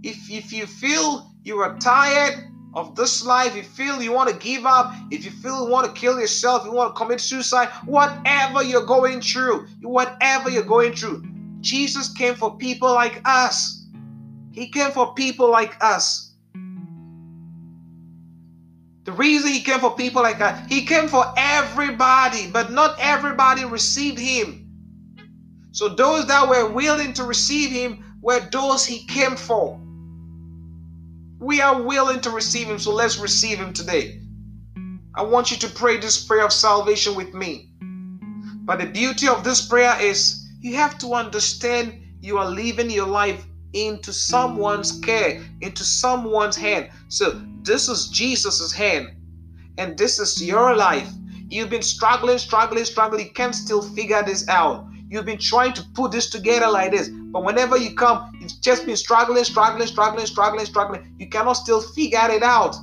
if, 0.05 0.29
if 0.29 0.53
you 0.53 0.67
feel 0.67 1.31
you 1.43 1.57
are 1.57 1.77
tired 1.79 2.35
of 2.75 2.95
this 2.95 3.25
life, 3.25 3.55
you 3.55 3.63
feel 3.63 4.01
you 4.01 4.11
want 4.11 4.29
to 4.29 4.35
give 4.35 4.65
up, 4.65 4.93
if 5.09 5.23
you 5.23 5.31
feel 5.31 5.65
you 5.65 5.71
want 5.71 5.87
to 5.87 5.99
kill 5.99 6.19
yourself, 6.19 6.65
you 6.65 6.73
want 6.73 6.93
to 6.93 6.99
commit 6.99 7.21
suicide, 7.21 7.69
whatever 7.85 8.61
you're 8.61 8.85
going 8.85 9.21
through, 9.21 9.65
whatever 9.81 10.49
you're 10.49 10.63
going 10.63 10.93
through, 10.93 11.23
Jesus 11.61 12.11
came 12.13 12.35
for 12.35 12.57
people 12.57 12.93
like 12.93 13.21
us. 13.25 13.87
He 14.51 14.69
came 14.69 14.91
for 14.91 15.13
people 15.13 15.49
like 15.49 15.75
us. 15.81 16.33
The 19.05 19.11
reason 19.11 19.51
he 19.51 19.61
came 19.61 19.79
for 19.79 19.95
people 19.95 20.21
like 20.21 20.41
us, 20.41 20.59
he 20.67 20.85
came 20.85 21.07
for 21.07 21.25
everybody, 21.37 22.49
but 22.51 22.71
not 22.71 22.97
everybody 22.99 23.63
received 23.63 24.19
him. 24.19 24.67
So 25.71 25.89
those 25.89 26.27
that 26.27 26.49
were 26.49 26.71
willing 26.71 27.13
to 27.13 27.23
receive 27.23 27.69
him 27.69 28.03
were 28.21 28.39
those 28.51 28.85
he 28.85 29.05
came 29.05 29.35
for. 29.35 29.79
We 31.39 31.61
are 31.61 31.81
willing 31.81 32.21
to 32.21 32.29
receive 32.29 32.67
Him, 32.67 32.79
so 32.79 32.93
let's 32.93 33.17
receive 33.17 33.57
Him 33.57 33.73
today. 33.73 34.21
I 35.13 35.23
want 35.23 35.51
you 35.51 35.57
to 35.57 35.69
pray 35.69 35.97
this 35.97 36.23
prayer 36.23 36.45
of 36.45 36.53
salvation 36.53 37.15
with 37.15 37.33
me. 37.33 37.71
But 38.65 38.79
the 38.79 38.87
beauty 38.87 39.27
of 39.27 39.43
this 39.43 39.67
prayer 39.67 39.95
is 40.01 40.45
you 40.61 40.75
have 40.75 40.97
to 40.99 41.13
understand 41.13 42.01
you 42.21 42.37
are 42.37 42.49
leaving 42.49 42.89
your 42.89 43.07
life 43.07 43.45
into 43.73 44.13
someone's 44.13 44.99
care, 44.99 45.43
into 45.61 45.83
someone's 45.83 46.55
hand. 46.55 46.89
So 47.09 47.41
this 47.61 47.89
is 47.89 48.07
Jesus's 48.07 48.71
hand, 48.71 49.09
and 49.77 49.97
this 49.97 50.19
is 50.19 50.41
your 50.41 50.75
life. 50.75 51.09
You've 51.49 51.69
been 51.69 51.81
struggling, 51.81 52.37
struggling, 52.37 52.85
struggling. 52.85 53.27
You 53.27 53.33
can't 53.33 53.53
still 53.53 53.81
figure 53.81 54.23
this 54.23 54.47
out. 54.47 54.87
You've 55.07 55.25
been 55.25 55.37
trying 55.37 55.73
to 55.73 55.83
put 55.93 56.11
this 56.11 56.29
together 56.29 56.67
like 56.67 56.91
this, 56.91 57.09
but 57.09 57.43
whenever 57.43 57.77
you 57.77 57.93
come, 57.95 58.31
you've 58.39 58.59
just 58.61 58.85
been 58.85 58.97
struggling, 58.97 59.43
struggling, 59.43 59.87
struggling, 59.87 60.25
struggling, 60.25 60.65
struggling. 60.65 61.15
You 61.19 61.29
cannot 61.29 61.53
still 61.53 61.81
figure 61.81 62.27
it 62.31 62.41
out. 62.41 62.75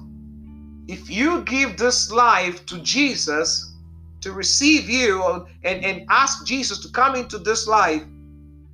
If 0.86 1.10
you 1.10 1.42
give 1.42 1.76
this 1.76 2.12
life 2.12 2.64
to 2.66 2.78
Jesus 2.80 3.74
to 4.20 4.32
receive 4.32 4.88
you 4.88 5.46
and, 5.64 5.84
and 5.84 6.06
ask 6.10 6.46
Jesus 6.46 6.78
to 6.80 6.88
come 6.90 7.16
into 7.16 7.38
this 7.38 7.66
life, 7.66 8.02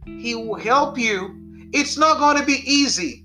He 0.04 0.34
will 0.34 0.58
help 0.58 0.98
you. 0.98 1.34
It's 1.72 1.96
not 1.96 2.18
going 2.18 2.37
to 2.37 2.44
be 2.44 2.62
easy. 2.70 3.24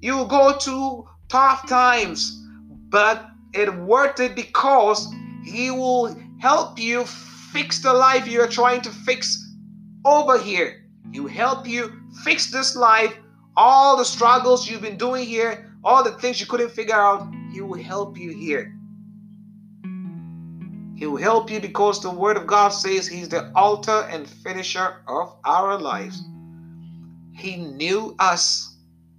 You 0.00 0.16
will 0.16 0.26
go 0.26 0.52
through 0.58 1.08
tough 1.28 1.68
times, 1.68 2.42
but 2.88 3.26
it's 3.52 3.72
worth 3.72 4.18
it 4.20 4.34
because 4.34 5.12
He 5.44 5.70
will 5.70 6.16
help 6.38 6.78
you 6.78 7.04
fix 7.56 7.78
the 7.78 7.90
life 7.92 8.28
you're 8.28 8.46
trying 8.46 8.82
to 8.82 8.90
fix 8.90 9.50
over 10.04 10.38
here. 10.38 10.84
He 11.10 11.20
will 11.20 11.30
help 11.30 11.66
you 11.66 11.90
fix 12.22 12.50
this 12.50 12.76
life, 12.76 13.16
all 13.56 13.96
the 13.96 14.04
struggles 14.04 14.68
you've 14.68 14.82
been 14.82 14.98
doing 14.98 15.24
here, 15.24 15.72
all 15.82 16.04
the 16.04 16.12
things 16.12 16.38
you 16.38 16.46
couldn't 16.46 16.68
figure 16.68 16.94
out. 16.94 17.32
He 17.50 17.62
will 17.62 17.82
help 17.82 18.18
you 18.18 18.30
here. 18.30 18.74
He 20.96 21.06
will 21.06 21.16
help 21.16 21.50
you 21.50 21.58
because 21.58 22.02
the 22.02 22.10
Word 22.10 22.36
of 22.36 22.46
God 22.46 22.68
says 22.68 23.06
He's 23.06 23.30
the 23.30 23.46
author 23.52 24.06
and 24.10 24.28
finisher 24.28 24.96
of 25.08 25.34
our 25.46 25.80
lives. 25.80 26.22
He 27.32 27.56
knew 27.56 28.14
us. 28.18 28.76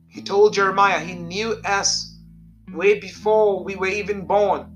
He 0.10 0.21
told 0.21 0.54
Jeremiah, 0.54 1.00
He 1.00 1.15
knew 1.15 1.54
us 1.65 2.15
way 2.71 3.00
before 3.00 3.63
we 3.63 3.76
were 3.76 3.88
even 3.88 4.28
born. 4.28 4.67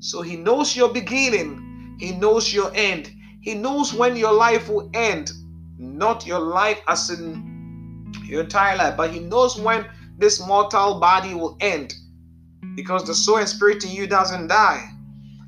So 0.00 0.20
He 0.20 0.36
knows 0.36 0.76
your 0.76 0.92
beginning 0.92 1.69
he 2.00 2.12
knows 2.12 2.50
your 2.50 2.72
end. 2.74 3.12
He 3.42 3.54
knows 3.54 3.92
when 3.92 4.16
your 4.16 4.32
life 4.32 4.70
will 4.70 4.90
end. 4.94 5.30
Not 5.78 6.26
your 6.26 6.40
life 6.40 6.80
as 6.88 7.10
in 7.10 8.10
your 8.24 8.40
entire 8.40 8.78
life, 8.78 8.96
but 8.96 9.10
He 9.10 9.20
knows 9.20 9.60
when 9.60 9.84
this 10.16 10.40
mortal 10.46 10.98
body 10.98 11.34
will 11.34 11.58
end. 11.60 11.94
Because 12.74 13.06
the 13.06 13.14
soul 13.14 13.36
and 13.36 13.48
spirit 13.48 13.84
in 13.84 13.90
you 13.90 14.06
doesn't 14.06 14.46
die. 14.46 14.90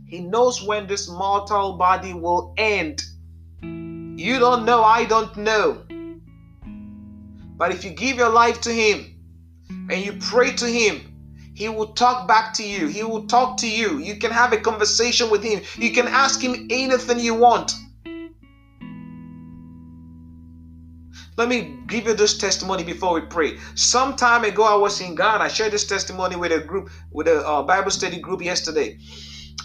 He 0.06 0.20
knows 0.20 0.62
when 0.62 0.86
this 0.86 1.08
mortal 1.08 1.78
body 1.78 2.12
will 2.12 2.52
end. 2.58 3.02
You 3.62 4.38
don't 4.38 4.66
know, 4.66 4.84
I 4.84 5.06
don't 5.06 5.34
know. 5.38 5.82
But 7.56 7.70
if 7.70 7.82
you 7.82 7.92
give 7.92 8.18
your 8.18 8.28
life 8.28 8.60
to 8.62 8.70
Him 8.70 9.06
and 9.88 10.04
you 10.04 10.18
pray 10.20 10.52
to 10.52 10.66
Him, 10.66 11.11
he 11.54 11.68
will 11.68 11.92
talk 11.92 12.26
back 12.26 12.54
to 12.54 12.62
you. 12.62 12.86
He 12.88 13.02
will 13.02 13.26
talk 13.26 13.58
to 13.58 13.70
you. 13.70 13.98
You 13.98 14.16
can 14.16 14.30
have 14.30 14.52
a 14.52 14.58
conversation 14.58 15.30
with 15.30 15.42
him. 15.42 15.60
You 15.76 15.92
can 15.92 16.08
ask 16.08 16.40
him 16.40 16.68
anything 16.70 17.18
you 17.18 17.34
want. 17.34 17.72
Let 21.36 21.48
me 21.48 21.78
give 21.86 22.06
you 22.06 22.14
this 22.14 22.36
testimony 22.36 22.84
before 22.84 23.14
we 23.14 23.22
pray. 23.22 23.58
Some 23.74 24.16
time 24.16 24.44
ago, 24.44 24.64
I 24.64 24.74
was 24.74 25.00
in 25.00 25.14
Ghana. 25.14 25.44
I 25.44 25.48
shared 25.48 25.72
this 25.72 25.86
testimony 25.86 26.36
with 26.36 26.52
a 26.52 26.60
group, 26.60 26.90
with 27.10 27.26
a 27.26 27.46
uh, 27.46 27.62
Bible 27.62 27.90
study 27.90 28.20
group 28.20 28.42
yesterday. 28.42 28.98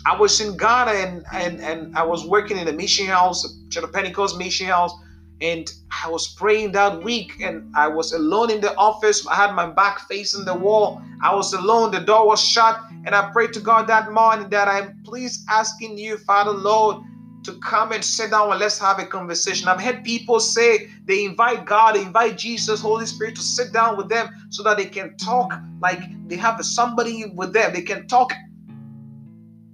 I 0.06 0.17
was 0.17 0.39
in 0.39 0.56
Ghana 0.56 0.91
and, 0.91 1.26
and, 1.34 1.60
and 1.60 1.97
I 1.97 2.04
was 2.04 2.26
working 2.26 2.58
in 2.58 2.67
a 2.67 2.73
mission 2.73 3.08
house, 3.08 3.45
Church 3.69 3.91
Pentecost 3.91 4.38
mission 4.38 4.67
house 4.67 4.93
and 5.39 5.71
I 6.04 6.10
was 6.10 6.28
praying 6.28 6.71
that 6.71 7.04
week 7.04 7.34
and 7.41 7.71
I 7.76 7.88
was 7.88 8.12
alone 8.13 8.50
in 8.50 8.60
the 8.60 8.76
office. 8.76 9.26
I 9.28 9.36
had 9.36 9.54
my 9.54 9.67
back 9.67 10.00
facing 10.08 10.45
the 10.45 10.54
wall. 10.56 11.02
I 11.21 11.34
was 11.36 11.54
alone. 11.54 11.91
The 11.91 12.00
door 12.00 12.28
was 12.28 12.43
shut. 12.43 12.80
And 13.06 13.13
I 13.13 13.32
prayed 13.32 13.54
to 13.54 13.60
God 13.60 13.88
that 13.88 14.12
morning 14.12 14.50
that 14.50 14.67
I'm 14.67 15.02
please 15.04 15.45
asking 15.50 15.97
you, 15.97 16.17
Father 16.17 16.52
Lord, 16.52 17.04
to 17.43 17.54
come 17.60 17.91
and 17.91 18.04
sit 18.04 18.32
down 18.32 18.52
and 18.52 18.60
let's 18.60 18.80
have 18.80 19.00
a 19.00 19.06
conversation. 19.06 19.67
I've 19.67 19.80
had 19.80 20.04
people 20.04 20.39
say 20.39 20.89
they 21.06 21.23
invite 21.23 21.65
God, 21.65 21.95
they 21.95 22.02
invite 22.02 22.38
Jesus, 22.38 22.82
Holy 22.82 23.06
Spirit 23.06 23.36
to 23.36 23.41
sit 23.41 23.71
down 23.71 23.95
with 23.95 24.10
them 24.10 24.30
so 24.50 24.63
that 24.63 24.78
they 24.78 24.86
can 24.86 25.15
talk 25.17 25.54
like 25.82 26.02
they 26.28 26.36
have 26.36 26.63
somebody 26.65 27.26
with 27.26 27.54
them. 27.54 27.73
They 27.73 27.84
can 27.84 28.08
talk. 28.08 28.34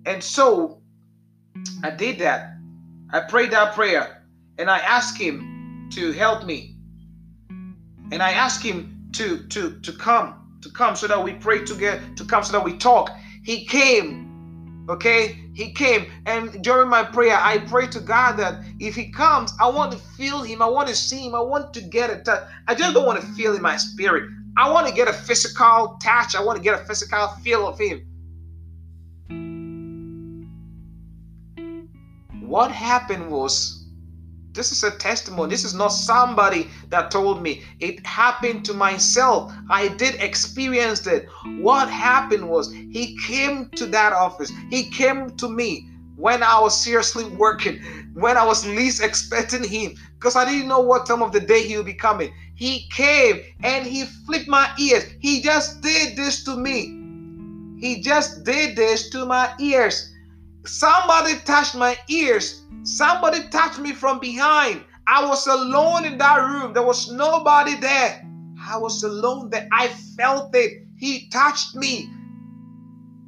And 0.06 0.21
so 0.21 0.82
I 1.84 1.89
did 1.89 2.19
that. 2.19 2.54
I 3.12 3.21
prayed 3.21 3.52
that 3.52 3.73
prayer 3.73 4.23
and 4.58 4.69
I 4.69 4.80
asked 4.80 5.17
him 5.17 5.53
to 5.91 6.12
help 6.12 6.46
me. 6.46 6.76
And 8.12 8.22
I 8.22 8.32
asked 8.32 8.63
him 8.63 9.10
to 9.13 9.46
to 9.48 9.80
to 9.80 9.91
come, 9.93 10.58
to 10.62 10.69
come 10.69 10.96
so 10.96 11.08
that 11.08 11.24
we 11.24 11.34
pray 11.34 11.63
together, 11.63 12.02
to 12.15 12.26
come 12.26 12.43
so 12.43 12.52
that 12.54 12.63
we 12.63 12.78
talk. 12.78 13.12
He 13.43 13.65
came 13.65 14.24
Okay, 14.89 15.39
he 15.54 15.72
came, 15.72 16.08
and 16.26 16.62
during 16.62 16.89
my 16.89 17.04
prayer, 17.04 17.38
I 17.39 17.60
pray 17.60 17.88
to 17.88 18.02
God 18.02 18.34
that 18.34 18.65
if 18.80 18.96
he 18.96 19.12
comes, 19.12 19.54
I 19.58 19.69
want 19.69 19.93
to 19.93 19.98
feel 19.98 20.41
him, 20.41 20.62
I 20.62 20.65
want 20.65 20.89
to 20.89 20.96
see 20.96 21.26
him, 21.26 21.36
I 21.36 21.39
want 21.39 21.74
to 21.76 21.82
get 21.82 22.10
a 22.10 22.17
touch. 22.17 22.43
I 22.67 22.76
just 22.76 22.93
don't 22.93 23.06
want 23.06 23.22
to 23.22 23.28
feel 23.28 23.56
in 23.56 23.62
my 23.62 23.78
spirit. 23.78 24.30
I 24.58 24.69
want 24.69 24.86
to 24.88 24.93
get 24.93 25.08
a 25.08 25.13
physical 25.13 25.98
touch, 26.04 26.36
I 26.36 26.43
want 26.43 26.58
to 26.58 26.63
get 26.63 26.74
a 26.78 26.84
physical 26.84 27.30
feel 27.41 27.65
of 27.65 27.80
him. 27.80 28.02
What 32.41 32.69
happened 32.69 33.32
was 33.32 33.83
this 34.54 34.72
is 34.72 34.84
a 34.84 34.92
testimony. 34.92 35.50
This 35.50 35.63
is 35.63 35.74
not 35.74 35.88
somebody 35.89 36.70
that 36.89 37.10
told 37.10 37.42
me. 37.42 37.63
It 37.80 38.06
happened 38.06 38.63
to 38.66 38.74
myself. 38.74 39.52
I 39.70 39.88
did 39.88 40.16
experience 40.16 41.08
it. 41.08 41.28
What 41.60 41.89
happened 41.89 42.48
was 42.48 42.72
he 42.72 43.18
came 43.26 43.70
to 43.72 43.86
that 43.88 44.13
office. 44.13 44.52
He 44.70 44.89
came 44.89 45.32
to 45.38 45.50
me 45.50 45.89
when 46.16 46.44
I 46.44 46.60
was 46.60 46.80
seriously 46.80 47.26
working, 47.26 47.82
when 48.13 48.38
I 48.38 48.46
was 48.46 48.66
least 48.68 49.02
expecting 49.02 49.63
him, 49.63 49.96
because 50.13 50.36
I 50.36 50.46
didn't 50.46 50.68
know 50.68 50.80
what 50.80 51.08
time 51.08 51.24
of 51.24 51.32
the 51.32 51.39
day 51.39 51.68
he 51.68 51.76
would 51.76 51.88
be 51.88 51.96
coming. 51.96 52.32
He 52.56 52.88
came 52.92 53.42
and 53.63 53.86
he 53.86 54.06
flipped 54.06 54.48
my 54.48 54.72
ears. 54.80 55.06
He 55.20 55.42
just 55.42 55.82
did 55.82 56.16
this 56.16 56.44
to 56.44 56.56
me. 56.56 57.00
He 57.80 58.02
just 58.02 58.44
did 58.44 58.76
this 58.76 59.10
to 59.10 59.26
my 59.26 59.54
ears. 59.60 60.12
Somebody 60.65 61.36
touched 61.45 61.76
my 61.76 61.97
ears 62.08 62.63
Somebody 62.84 63.47
touched 63.47 63.80
me 63.80 63.93
from 63.93 64.19
behind. 64.19 64.84
I 65.08 65.26
was 65.26 65.47
alone 65.47 66.04
in 66.04 66.17
that 66.17 66.36
room. 66.36 66.73
There 66.73 66.84
was 66.84 67.10
nobody 67.10 67.76
there. 67.76 68.28
I 68.62 68.78
was 68.78 69.04
alone 69.04 69.49
there. 69.49 69.67
I 69.71 69.88
felt 70.17 70.54
it. 70.54 70.86
He 70.97 71.30
touched 71.30 71.76
me 71.76 72.10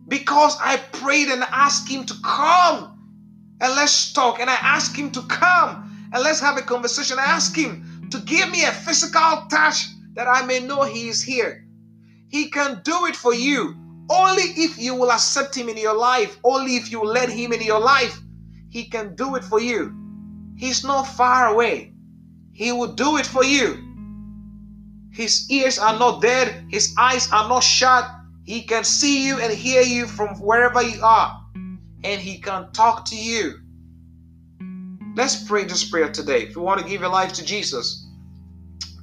because 0.08 0.58
I 0.62 0.78
prayed 0.78 1.30
and 1.30 1.44
asked 1.44 1.90
him 1.90 2.06
to 2.06 2.14
come 2.24 3.58
and 3.62 3.76
let's 3.76 4.12
talk. 4.12 4.40
And 4.40 4.50
I 4.50 4.56
asked 4.56 4.96
him 4.96 5.10
to 5.12 5.22
come 5.24 6.10
and 6.14 6.22
let's 6.22 6.42
have 6.42 6.58
a 6.58 6.62
conversation. 6.62 7.18
I 7.18 7.24
asked 7.26 7.56
him 7.56 8.10
to 8.12 8.20
give 8.20 8.52
me 8.52 8.66
a 8.66 8.72
physical 8.72 9.46
touch 9.50 9.88
that 10.16 10.28
I 10.28 10.46
may 10.46 10.60
know 10.60 10.84
he 10.84 11.08
is 11.08 11.22
here. 11.24 11.66
He 12.28 12.50
can 12.50 12.82
do 12.84 13.06
it 13.06 13.16
for 13.16 13.34
you 13.34 13.76
only 14.10 14.44
if 14.44 14.78
you 14.78 14.96
will 14.96 15.12
accept 15.12 15.56
him 15.56 15.70
in 15.70 15.78
your 15.78 15.96
life, 15.96 16.38
only 16.44 16.76
if 16.76 16.92
you 16.92 17.04
let 17.04 17.30
him 17.30 17.54
in 17.54 17.62
your 17.62 17.80
life. 17.80 18.20
He 18.70 18.86
can 18.86 19.16
do 19.16 19.36
it 19.36 19.44
for 19.44 19.60
you. 19.60 19.94
He's 20.58 20.84
not 20.84 21.04
far 21.04 21.48
away. 21.48 21.94
He 22.54 22.72
will 22.72 22.94
do 22.94 23.18
it 23.18 23.26
for 23.26 23.44
you. 23.44 23.82
His 25.12 25.50
ears 25.50 25.80
are 25.80 25.98
not 25.98 26.22
dead, 26.22 26.66
his 26.70 26.94
eyes 26.98 27.32
are 27.32 27.48
not 27.48 27.64
shut. 27.64 28.06
He 28.44 28.62
can 28.62 28.84
see 28.84 29.26
you 29.26 29.40
and 29.40 29.52
hear 29.52 29.82
you 29.82 30.06
from 30.08 30.36
wherever 30.40 30.82
you 30.82 31.02
are, 31.02 31.42
and 32.04 32.22
he 32.22 32.38
can 32.38 32.72
talk 32.74 33.06
to 33.06 33.16
you. 33.16 33.60
Let's 35.16 35.48
pray 35.48 35.64
this 35.64 35.90
prayer 35.90 36.12
today. 36.12 36.44
If 36.44 36.56
you 36.56 36.62
want 36.62 36.82
to 36.82 36.88
give 36.88 37.02
your 37.02 37.10
life 37.10 37.32
to 37.34 37.46
Jesus, 37.46 38.06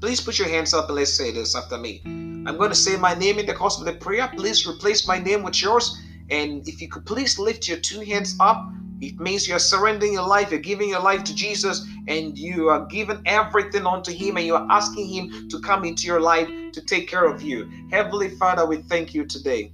please 0.01 0.21
put 0.21 0.38
your 0.38 0.49
hands 0.49 0.75
up 0.75 0.88
and 0.88 0.97
let's 0.97 1.12
say 1.12 1.33
this 1.33 1.57
after 1.57 1.79
me. 1.79 2.32
I'm 2.46 2.57
going 2.57 2.70
to 2.70 2.76
say 2.76 2.96
my 2.96 3.14
name 3.14 3.38
in 3.38 3.46
the 3.46 3.55
course 3.55 3.78
of 3.78 3.85
the 3.85 3.94
prayer. 3.94 4.31
Please 4.37 4.66
replace 4.66 5.07
my 5.07 5.18
name 5.18 5.42
with 5.42 5.62
yours. 5.62 6.00
And 6.31 6.66
if 6.68 6.81
you 6.81 6.88
could 6.88 7.07
please 7.07 7.38
lift 7.38 7.68
your 7.68 7.78
two 7.78 8.00
hands 8.00 8.37
up 8.40 8.66
it 9.02 9.18
means 9.18 9.48
you're 9.48 9.59
surrendering 9.59 10.12
your 10.12 10.26
life, 10.26 10.52
you're 10.52 10.61
giving 10.61 10.88
your 10.88 11.00
life 11.00 11.24
to 11.24 11.35
Jesus, 11.35 11.85
and 12.07 12.38
you 12.38 12.68
are 12.68 12.87
giving 12.87 13.20
everything 13.26 13.85
unto 13.85 14.12
Him, 14.12 14.37
and 14.37 14.46
you 14.46 14.55
are 14.55 14.66
asking 14.70 15.09
Him 15.09 15.48
to 15.48 15.61
come 15.61 15.85
into 15.85 16.07
your 16.07 16.20
life 16.20 16.48
to 16.72 16.81
take 16.81 17.09
care 17.09 17.24
of 17.24 17.42
you. 17.42 17.68
Heavenly 17.90 18.28
Father, 18.37 18.64
we 18.64 18.76
thank 18.83 19.12
you 19.12 19.26
today. 19.26 19.72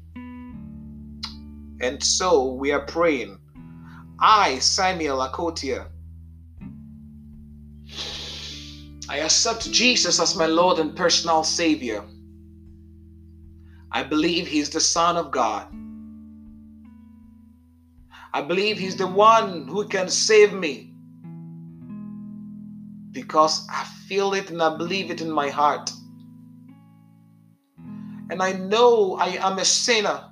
And 1.82 2.02
so 2.02 2.52
we 2.52 2.72
are 2.72 2.86
praying. 2.86 3.38
I, 4.18 4.58
Samuel 4.60 5.18
Akotia, 5.18 5.88
I 9.10 9.18
accept 9.18 9.70
Jesus 9.70 10.18
as 10.20 10.36
my 10.36 10.46
Lord 10.46 10.78
and 10.78 10.96
personal 10.96 11.44
Savior. 11.44 12.02
I 13.90 14.02
believe 14.02 14.46
He's 14.46 14.70
the 14.70 14.80
Son 14.80 15.16
of 15.16 15.30
God. 15.30 15.66
I 18.32 18.42
believe 18.42 18.78
He's 18.78 18.96
the 18.96 19.06
one 19.06 19.66
who 19.66 19.86
can 19.88 20.08
save 20.08 20.52
me 20.52 20.92
because 23.12 23.66
I 23.70 23.84
feel 24.06 24.34
it 24.34 24.50
and 24.50 24.62
I 24.62 24.76
believe 24.76 25.10
it 25.10 25.20
in 25.20 25.30
my 25.30 25.48
heart. 25.48 25.90
And 28.30 28.42
I 28.42 28.52
know 28.52 29.14
I 29.14 29.38
am 29.40 29.58
a 29.58 29.64
sinner. 29.64 30.24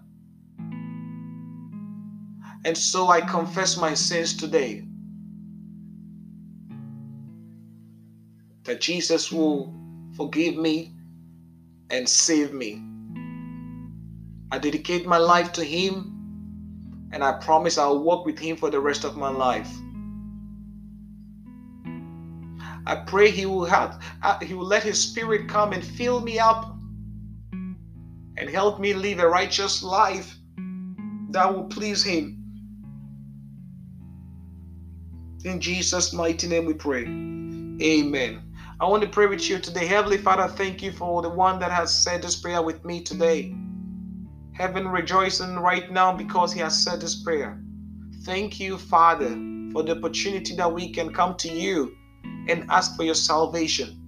And 2.65 2.77
so 2.77 3.09
I 3.09 3.21
confess 3.23 3.77
my 3.77 3.95
sins 3.95 4.37
today. 4.37 4.85
That 8.65 8.81
Jesus 8.81 9.33
will 9.33 9.75
forgive 10.17 10.57
me 10.57 10.93
and 11.91 12.09
save 12.09 12.53
me. 12.53 12.83
I 14.51 14.59
dedicate 14.59 15.07
my 15.07 15.19
life 15.19 15.53
to 15.53 15.65
Him 15.65 16.13
and 17.13 17.23
I 17.25 17.33
promise 17.33 17.79
I'll 17.79 18.03
walk 18.03 18.27
with 18.27 18.39
Him 18.39 18.57
for 18.57 18.71
the 18.71 18.81
rest 18.81 19.05
of 19.05 19.17
my 19.17 19.29
life. 19.29 19.71
I 22.87 22.95
pray 23.07 23.31
He 23.31 23.47
will 23.47 23.65
have 23.65 24.03
uh, 24.23 24.39
He 24.41 24.55
will 24.55 24.67
let 24.67 24.83
His 24.83 25.03
Spirit 25.03 25.49
come 25.49 25.73
and 25.73 25.85
fill 25.85 26.21
me 26.21 26.39
up 26.39 26.77
and 28.37 28.49
help 28.49 28.79
me 28.79 28.95
live 28.95 29.19
a 29.19 29.29
righteous 29.29 29.83
life 29.83 30.37
that 31.31 31.53
will 31.53 31.65
please 31.65 32.05
Him. 32.05 32.43
In 35.45 35.61
Jesus' 35.61 36.13
mighty 36.13 36.47
name 36.47 36.67
we 36.67 36.75
pray. 36.75 37.03
Amen. 37.03 38.43
I 38.79 38.85
want 38.87 39.03
to 39.03 39.09
pray 39.09 39.27
with 39.27 39.49
you 39.49 39.59
today. 39.59 39.87
Heavenly 39.87 40.19
Father, 40.19 40.49
thank 40.49 40.83
you 40.83 40.93
for 40.93 41.23
the 41.23 41.31
one 41.31 41.59
that 41.61 41.71
has 41.71 41.93
said 41.95 42.23
this 42.23 42.37
prayer 42.37 42.63
with 42.63 42.85
me 42.85 43.01
today. 43.03 43.55
Heaven 44.59 44.89
rejoicing 44.89 45.57
right 45.57 45.93
now 45.93 46.17
because 46.17 46.51
he 46.51 46.61
has 46.61 46.83
said 46.83 47.03
this 47.03 47.23
prayer. 47.23 47.61
Thank 48.23 48.59
you, 48.59 48.79
Father, 48.79 49.29
for 49.71 49.83
the 49.83 49.99
opportunity 49.99 50.57
that 50.57 50.73
we 50.73 50.91
can 50.91 51.13
come 51.13 51.37
to 51.37 51.53
you 51.53 51.95
and 52.49 52.65
ask 52.71 52.97
for 52.97 53.03
your 53.03 53.15
salvation. 53.15 54.01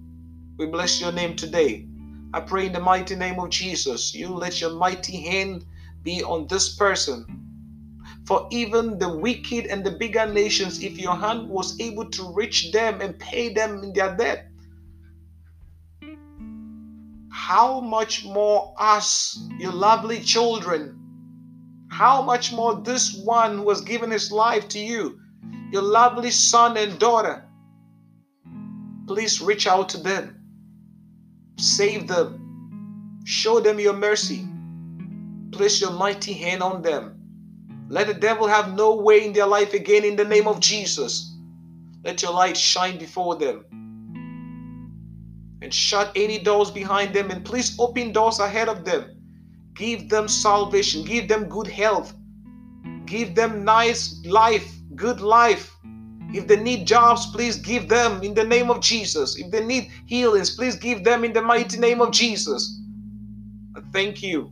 We 0.57 0.65
bless 0.65 0.99
your 0.99 1.11
name 1.11 1.35
today. 1.35 1.87
I 2.33 2.39
pray 2.39 2.65
in 2.65 2.73
the 2.73 2.79
mighty 2.79 3.15
name 3.15 3.39
of 3.39 3.51
Jesus, 3.51 4.15
you 4.15 4.29
let 4.29 4.59
your 4.59 4.73
mighty 4.73 5.21
hand 5.21 5.65
be 6.01 6.23
on 6.23 6.47
this 6.47 6.75
person. 6.75 7.27
For 8.25 8.47
even 8.51 8.97
the 8.97 9.17
wicked 9.17 9.67
and 9.67 9.83
the 9.83 9.91
bigger 9.91 10.25
nations, 10.25 10.81
if 10.81 10.97
your 10.97 11.15
hand 11.15 11.47
was 11.47 11.79
able 11.79 12.09
to 12.09 12.33
reach 12.33 12.71
them 12.71 13.01
and 13.01 13.19
pay 13.19 13.53
them 13.53 13.83
in 13.83 13.93
their 13.93 14.17
debt, 14.17 14.48
how 17.39 17.79
much 17.79 18.25
more 18.25 18.75
us, 18.77 19.39
your 19.57 19.71
lovely 19.71 20.19
children, 20.19 20.99
how 21.89 22.21
much 22.21 22.51
more 22.51 22.81
this 22.81 23.15
one 23.15 23.57
who 23.57 23.69
has 23.69 23.79
given 23.79 24.11
his 24.11 24.29
life 24.29 24.67
to 24.67 24.77
you, 24.77 25.17
your 25.71 25.81
lovely 25.81 26.31
son 26.31 26.75
and 26.75 26.99
daughter. 26.99 27.47
Please 29.07 29.41
reach 29.41 29.67
out 29.67 29.87
to 29.89 29.97
them, 29.97 30.35
save 31.57 32.09
them, 32.09 33.21
show 33.23 33.61
them 33.61 33.79
your 33.79 33.93
mercy, 33.93 34.45
place 35.53 35.79
your 35.79 35.91
mighty 35.91 36.33
hand 36.33 36.61
on 36.61 36.81
them. 36.81 37.15
Let 37.87 38.07
the 38.07 38.13
devil 38.13 38.47
have 38.47 38.75
no 38.75 38.95
way 38.95 39.25
in 39.25 39.31
their 39.31 39.47
life 39.47 39.73
again 39.73 40.03
in 40.03 40.17
the 40.17 40.25
name 40.25 40.47
of 40.47 40.59
Jesus. 40.59 41.33
Let 42.03 42.21
your 42.21 42.33
light 42.33 42.57
shine 42.57 42.97
before 42.97 43.37
them 43.37 43.78
and 45.61 45.73
shut 45.73 46.11
any 46.15 46.39
doors 46.39 46.71
behind 46.71 47.13
them 47.13 47.31
and 47.31 47.43
please 47.43 47.75
open 47.79 48.11
doors 48.11 48.39
ahead 48.39 48.69
of 48.69 48.85
them. 48.85 49.15
Give 49.73 50.09
them 50.09 50.27
salvation, 50.27 51.03
give 51.03 51.27
them 51.27 51.47
good 51.47 51.67
health, 51.67 52.13
give 53.05 53.35
them 53.35 53.63
nice 53.63 54.23
life, 54.25 54.73
good 54.95 55.21
life. 55.21 55.75
If 56.31 56.47
they 56.47 56.61
need 56.61 56.85
jobs, 56.85 57.31
please 57.31 57.57
give 57.57 57.89
them 57.89 58.21
in 58.21 58.33
the 58.33 58.43
name 58.43 58.69
of 58.69 58.81
Jesus. 58.81 59.37
If 59.37 59.51
they 59.51 59.65
need 59.65 59.89
healings, 60.05 60.55
please 60.55 60.75
give 60.75 61.03
them 61.03 61.23
in 61.23 61.33
the 61.33 61.41
mighty 61.41 61.79
name 61.79 62.01
of 62.01 62.11
Jesus. 62.11 62.79
I 63.75 63.81
thank 63.91 64.21
you. 64.21 64.51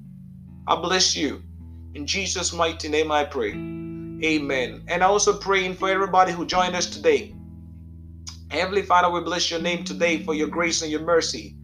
I 0.67 0.75
bless 0.75 1.15
you. 1.15 1.43
In 1.93 2.05
Jesus' 2.07 2.51
mighty 2.51 2.89
name 2.89 3.11
I 3.11 3.25
pray. 3.25 3.51
Amen. 3.51 4.83
And 4.87 5.03
I 5.03 5.07
also 5.07 5.37
praying 5.37 5.75
for 5.75 5.89
everybody 5.89 6.31
who 6.31 6.45
joined 6.45 6.75
us 6.75 6.89
today. 6.89 7.35
Heavenly 8.49 8.81
Father, 8.81 9.09
we 9.11 9.19
bless 9.21 9.51
your 9.51 9.59
name 9.59 9.83
today 9.83 10.23
for 10.23 10.33
your 10.33 10.47
grace 10.47 10.81
and 10.81 10.89
your 10.89 11.01
mercy. 11.01 11.57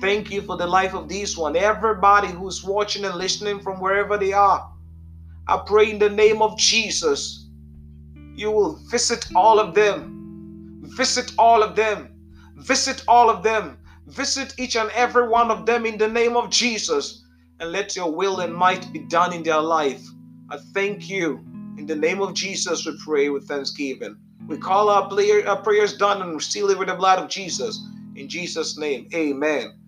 Thank 0.00 0.32
you 0.32 0.42
for 0.42 0.56
the 0.56 0.66
life 0.66 0.94
of 0.94 1.08
this 1.08 1.36
one. 1.36 1.54
Everybody 1.54 2.28
who's 2.28 2.64
watching 2.64 3.04
and 3.04 3.14
listening 3.14 3.60
from 3.60 3.80
wherever 3.80 4.18
they 4.18 4.32
are. 4.32 4.68
I 5.46 5.62
pray 5.64 5.90
in 5.92 5.98
the 6.00 6.10
name 6.10 6.42
of 6.42 6.58
Jesus, 6.58 7.46
you 8.34 8.50
will 8.50 8.80
visit 8.90 9.28
all 9.36 9.60
of 9.60 9.74
them. 9.74 10.82
Visit 10.96 11.32
all 11.38 11.62
of 11.62 11.76
them. 11.76 12.08
Visit 12.56 13.04
all 13.06 13.30
of 13.30 13.44
them. 13.44 13.78
Visit 14.10 14.54
each 14.58 14.74
and 14.74 14.90
every 14.90 15.28
one 15.28 15.52
of 15.52 15.66
them 15.66 15.86
in 15.86 15.96
the 15.96 16.08
name 16.08 16.36
of 16.36 16.50
Jesus. 16.50 17.24
And 17.60 17.70
let 17.70 17.94
your 17.94 18.10
will 18.10 18.40
and 18.40 18.52
might 18.52 18.92
be 18.92 18.98
done 18.98 19.32
in 19.32 19.44
their 19.44 19.60
life. 19.60 20.02
I 20.50 20.56
thank 20.74 21.08
you. 21.08 21.44
In 21.78 21.86
the 21.86 21.94
name 21.94 22.20
of 22.20 22.34
Jesus, 22.34 22.84
we 22.84 22.98
pray 23.04 23.28
with 23.28 23.46
thanksgiving. 23.46 24.16
We 24.48 24.58
call 24.58 24.88
our, 24.88 25.08
prayer, 25.08 25.46
our 25.48 25.62
prayers 25.62 25.96
done 25.96 26.22
and 26.22 26.42
seal 26.42 26.70
it 26.70 26.78
with 26.78 26.88
the 26.88 26.94
blood 26.96 27.20
of 27.20 27.28
Jesus. 27.28 27.80
In 28.16 28.28
Jesus' 28.28 28.76
name, 28.76 29.08
amen. 29.14 29.78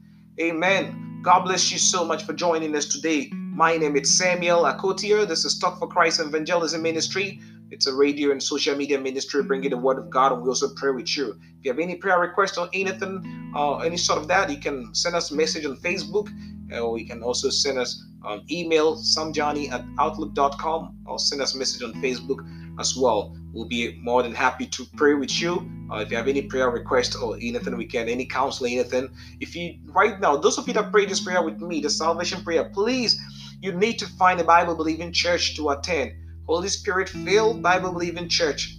Amen. 0.41 1.20
God 1.23 1.41
bless 1.41 1.73
you 1.73 1.79
so 1.79 2.05
much 2.05 2.23
for 2.23 2.33
joining 2.33 2.77
us 2.77 2.87
today. 2.87 3.29
My 3.33 3.77
name 3.77 3.97
is 3.97 4.16
Samuel 4.16 4.62
Akotier. 4.62 5.27
This 5.27 5.45
is 5.45 5.59
Talk 5.59 5.81
for 5.81 5.89
Christ 5.89 6.20
Evangelism 6.20 6.81
Ministry. 6.81 7.41
It's 7.73 7.87
a 7.87 7.95
radio 7.95 8.33
and 8.33 8.43
social 8.43 8.77
media 8.77 9.01
ministry 9.01 9.43
bringing 9.43 9.70
the 9.70 9.79
word 9.79 9.97
of 9.97 10.11
God, 10.11 10.31
and 10.33 10.43
we 10.43 10.49
also 10.49 10.75
pray 10.77 10.91
with 10.91 11.16
you. 11.16 11.31
If 11.31 11.64
you 11.64 11.70
have 11.70 11.79
any 11.79 11.95
prayer 11.95 12.20
requests 12.20 12.59
or 12.59 12.68
anything, 12.75 13.53
uh, 13.57 13.79
any 13.79 13.97
sort 13.97 14.18
of 14.18 14.29
that, 14.29 14.51
you 14.51 14.59
can 14.59 14.95
send 14.95 15.16
us 15.16 15.31
a 15.31 15.35
message 15.35 15.64
on 15.64 15.77
Facebook, 15.79 16.29
or 16.70 16.99
you 16.99 17.07
can 17.07 17.23
also 17.23 17.49
send 17.49 17.79
us 17.79 18.05
um, 18.27 18.43
email 18.51 18.97
samjohnny 18.97 19.73
at 19.73 19.83
outlook.com, 19.99 20.99
or 21.07 21.18
send 21.18 21.41
us 21.41 21.55
a 21.55 21.59
message 21.59 21.83
on 21.83 21.95
Facebook 21.95 22.47
as 22.79 22.95
well. 22.95 23.35
We'll 23.55 23.68
be 23.68 23.99
more 24.03 24.23
than 24.23 24.35
happy 24.35 24.66
to 24.66 24.85
pray 24.95 25.14
with 25.14 25.41
you. 25.41 25.66
Uh, 25.91 26.01
if 26.01 26.11
you 26.11 26.18
have 26.18 26.29
any 26.29 26.43
prayer 26.43 26.68
request 26.68 27.16
or 27.23 27.37
anything, 27.37 27.75
we 27.79 27.87
can 27.87 28.07
any 28.07 28.27
counseling, 28.27 28.75
anything. 28.79 29.09
If 29.41 29.57
you 29.57 29.79
right 29.87 30.20
now, 30.20 30.37
those 30.37 30.59
of 30.59 30.68
you 30.68 30.75
that 30.75 30.93
pray 30.93 31.07
this 31.07 31.20
prayer 31.20 31.43
with 31.43 31.61
me, 31.62 31.81
the 31.81 31.89
salvation 31.89 32.45
prayer, 32.45 32.64
please 32.64 33.18
you 33.62 33.73
need 33.73 33.99
to 34.01 34.07
find 34.07 34.41
a 34.41 34.45
Bible 34.45 34.75
believing 34.75 35.12
church 35.12 35.57
to 35.57 35.70
attend. 35.70 36.12
Holy 36.53 36.69
Spirit 36.69 37.09
filled 37.09 37.63
Bible 37.63 37.93
believing 37.93 38.29
church. 38.29 38.77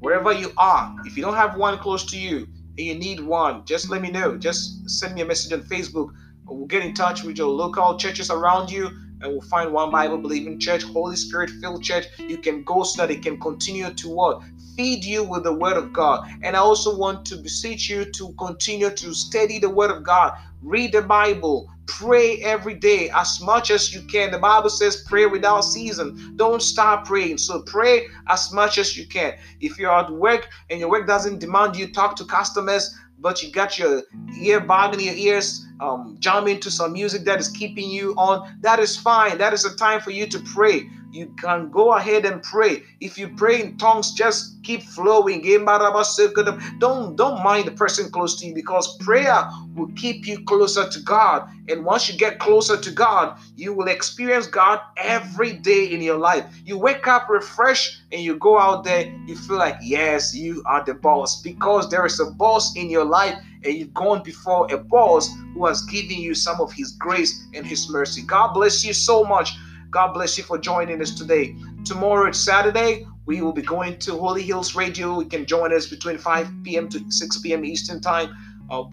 Wherever 0.00 0.32
you 0.32 0.50
are, 0.58 0.92
if 1.04 1.16
you 1.16 1.22
don't 1.22 1.36
have 1.36 1.56
one 1.56 1.78
close 1.78 2.04
to 2.06 2.18
you 2.18 2.38
and 2.76 2.86
you 2.88 2.96
need 2.96 3.20
one, 3.20 3.64
just 3.64 3.88
let 3.88 4.02
me 4.02 4.10
know. 4.10 4.36
Just 4.36 4.90
send 4.90 5.14
me 5.14 5.20
a 5.20 5.24
message 5.24 5.52
on 5.52 5.62
Facebook. 5.62 6.08
We'll 6.44 6.66
get 6.66 6.84
in 6.84 6.92
touch 6.92 7.22
with 7.22 7.38
your 7.38 7.50
local 7.50 7.96
churches 7.98 8.30
around 8.30 8.68
you 8.68 8.86
and 9.20 9.30
we'll 9.30 9.42
find 9.42 9.72
one 9.72 9.92
Bible 9.92 10.18
believing 10.18 10.58
church, 10.58 10.82
Holy 10.82 11.14
Spirit 11.14 11.50
filled 11.60 11.84
church. 11.84 12.06
You 12.18 12.36
can 12.38 12.64
go 12.64 12.82
so 12.82 13.06
that 13.06 13.12
it 13.12 13.22
can 13.22 13.38
continue 13.38 13.94
to 13.94 14.08
what? 14.08 14.42
Feed 14.76 15.04
you 15.04 15.22
with 15.22 15.44
the 15.44 15.54
word 15.54 15.76
of 15.76 15.92
God. 15.92 16.28
And 16.42 16.56
I 16.56 16.58
also 16.58 16.98
want 16.98 17.24
to 17.26 17.36
beseech 17.36 17.88
you 17.88 18.04
to 18.10 18.34
continue 18.40 18.90
to 18.90 19.14
study 19.14 19.60
the 19.60 19.70
word 19.70 19.92
of 19.92 20.02
God. 20.02 20.36
Read 20.62 20.90
the 20.90 21.02
Bible, 21.02 21.70
Pray 21.86 22.38
every 22.38 22.74
day 22.74 23.10
as 23.10 23.40
much 23.40 23.70
as 23.70 23.94
you 23.94 24.02
can. 24.02 24.30
The 24.30 24.38
Bible 24.38 24.70
says 24.70 25.04
pray 25.06 25.26
without 25.26 25.62
season. 25.62 26.34
Don't 26.36 26.62
stop 26.62 27.06
praying. 27.06 27.38
So 27.38 27.62
pray 27.62 28.06
as 28.28 28.52
much 28.52 28.78
as 28.78 28.96
you 28.96 29.06
can. 29.06 29.34
If 29.60 29.78
you're 29.78 29.92
at 29.92 30.10
work 30.10 30.48
and 30.70 30.80
your 30.80 30.90
work 30.90 31.06
doesn't 31.06 31.40
demand 31.40 31.76
you 31.76 31.92
talk 31.92 32.16
to 32.16 32.24
customers, 32.24 32.94
but 33.18 33.42
you 33.42 33.50
got 33.50 33.78
your 33.78 34.02
earbud 34.38 34.94
in 34.94 35.00
your 35.00 35.14
ears, 35.14 35.66
um, 35.80 36.16
jamming 36.18 36.60
to 36.60 36.70
some 36.70 36.92
music 36.92 37.24
that 37.24 37.40
is 37.40 37.48
keeping 37.48 37.88
you 37.88 38.14
on, 38.16 38.58
that 38.60 38.78
is 38.78 38.96
fine. 38.96 39.38
That 39.38 39.52
is 39.52 39.64
a 39.64 39.74
time 39.76 40.00
for 40.00 40.10
you 40.10 40.26
to 40.26 40.38
pray 40.40 40.88
you 41.14 41.32
can 41.40 41.70
go 41.70 41.94
ahead 41.94 42.26
and 42.26 42.42
pray. 42.42 42.82
If 43.00 43.16
you 43.16 43.28
pray 43.28 43.62
in 43.62 43.78
tongues, 43.78 44.12
just 44.12 44.60
keep 44.64 44.82
flowing. 44.82 45.42
Don't 45.42 47.16
don't 47.16 47.44
mind 47.44 47.66
the 47.66 47.70
person 47.70 48.10
close 48.10 48.38
to 48.40 48.46
you 48.46 48.54
because 48.54 48.96
prayer 48.96 49.48
will 49.76 49.92
keep 49.94 50.26
you 50.26 50.44
closer 50.44 50.88
to 50.88 51.00
God. 51.00 51.48
And 51.68 51.84
once 51.84 52.08
you 52.08 52.18
get 52.18 52.40
closer 52.40 52.76
to 52.76 52.90
God, 52.90 53.38
you 53.54 53.72
will 53.72 53.86
experience 53.88 54.48
God 54.48 54.80
every 54.96 55.52
day 55.52 55.86
in 55.86 56.02
your 56.02 56.18
life. 56.18 56.44
You 56.64 56.78
wake 56.78 57.06
up 57.06 57.28
refreshed 57.28 58.02
and 58.10 58.20
you 58.20 58.36
go 58.36 58.58
out 58.58 58.82
there, 58.82 59.06
you 59.26 59.36
feel 59.36 59.58
like, 59.58 59.76
yes, 59.80 60.34
you 60.34 60.64
are 60.66 60.84
the 60.84 60.94
boss 60.94 61.40
because 61.42 61.88
there 61.90 62.04
is 62.04 62.18
a 62.18 62.26
boss 62.32 62.76
in 62.76 62.90
your 62.90 63.04
life 63.04 63.38
and 63.64 63.74
you've 63.74 63.94
gone 63.94 64.22
before 64.22 64.66
a 64.72 64.78
boss 64.78 65.30
who 65.54 65.66
has 65.66 65.82
given 65.86 66.18
you 66.18 66.34
some 66.34 66.60
of 66.60 66.72
his 66.72 66.92
grace 66.92 67.46
and 67.54 67.66
his 67.66 67.88
mercy. 67.88 68.22
God 68.22 68.52
bless 68.52 68.84
you 68.84 68.92
so 68.92 69.24
much. 69.24 69.52
God 69.94 70.12
bless 70.12 70.36
you 70.36 70.42
for 70.42 70.58
joining 70.58 71.00
us 71.00 71.12
today. 71.12 71.54
Tomorrow 71.84 72.26
it's 72.26 72.40
Saturday. 72.40 73.06
We 73.26 73.40
will 73.42 73.52
be 73.52 73.62
going 73.62 73.96
to 74.00 74.16
Holy 74.16 74.42
Hills 74.42 74.74
Radio. 74.74 75.20
You 75.20 75.26
can 75.26 75.46
join 75.46 75.72
us 75.72 75.86
between 75.86 76.18
5 76.18 76.50
p.m. 76.64 76.88
to 76.88 77.00
6 77.08 77.38
p.m. 77.38 77.64
Eastern 77.64 78.00
Time. 78.00 78.34
Uh, 78.68 78.86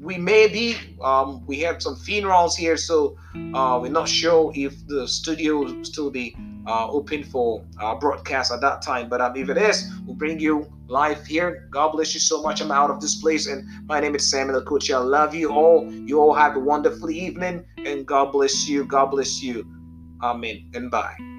we 0.00 0.16
may 0.18 0.46
be, 0.46 0.76
um, 1.02 1.44
we 1.48 1.58
have 1.60 1.82
some 1.82 1.96
funerals 1.96 2.56
here, 2.56 2.76
so 2.76 3.16
uh, 3.54 3.80
we're 3.82 3.90
not 3.90 4.08
sure 4.08 4.52
if 4.54 4.86
the 4.86 5.08
studio 5.08 5.58
will 5.58 5.84
still 5.84 6.12
be 6.12 6.36
uh, 6.68 6.88
open 6.90 7.24
for 7.24 7.64
uh, 7.80 7.96
broadcast 7.96 8.52
at 8.52 8.60
that 8.60 8.82
time. 8.82 9.08
But 9.08 9.20
um, 9.20 9.34
if 9.34 9.48
it 9.48 9.58
is, 9.58 9.90
we'll 10.06 10.14
bring 10.14 10.38
you 10.38 10.72
live 10.86 11.26
here. 11.26 11.66
God 11.72 11.90
bless 11.90 12.14
you 12.14 12.20
so 12.20 12.40
much. 12.40 12.60
I'm 12.60 12.70
out 12.70 12.90
of 12.90 13.00
this 13.00 13.16
place, 13.20 13.48
and 13.48 13.66
my 13.88 13.98
name 13.98 14.14
is 14.14 14.30
Samuel 14.30 14.62
Coach. 14.62 14.92
I 14.92 14.98
love 14.98 15.34
you 15.34 15.50
all. 15.50 15.92
You 15.92 16.20
all 16.20 16.34
have 16.34 16.54
a 16.54 16.60
wonderful 16.60 17.10
evening, 17.10 17.64
and 17.78 18.06
God 18.06 18.30
bless 18.30 18.68
you. 18.68 18.84
God 18.84 19.06
bless 19.06 19.42
you. 19.42 19.66
Amen 20.22 20.70
and 20.74 20.90
bye. 20.90 21.35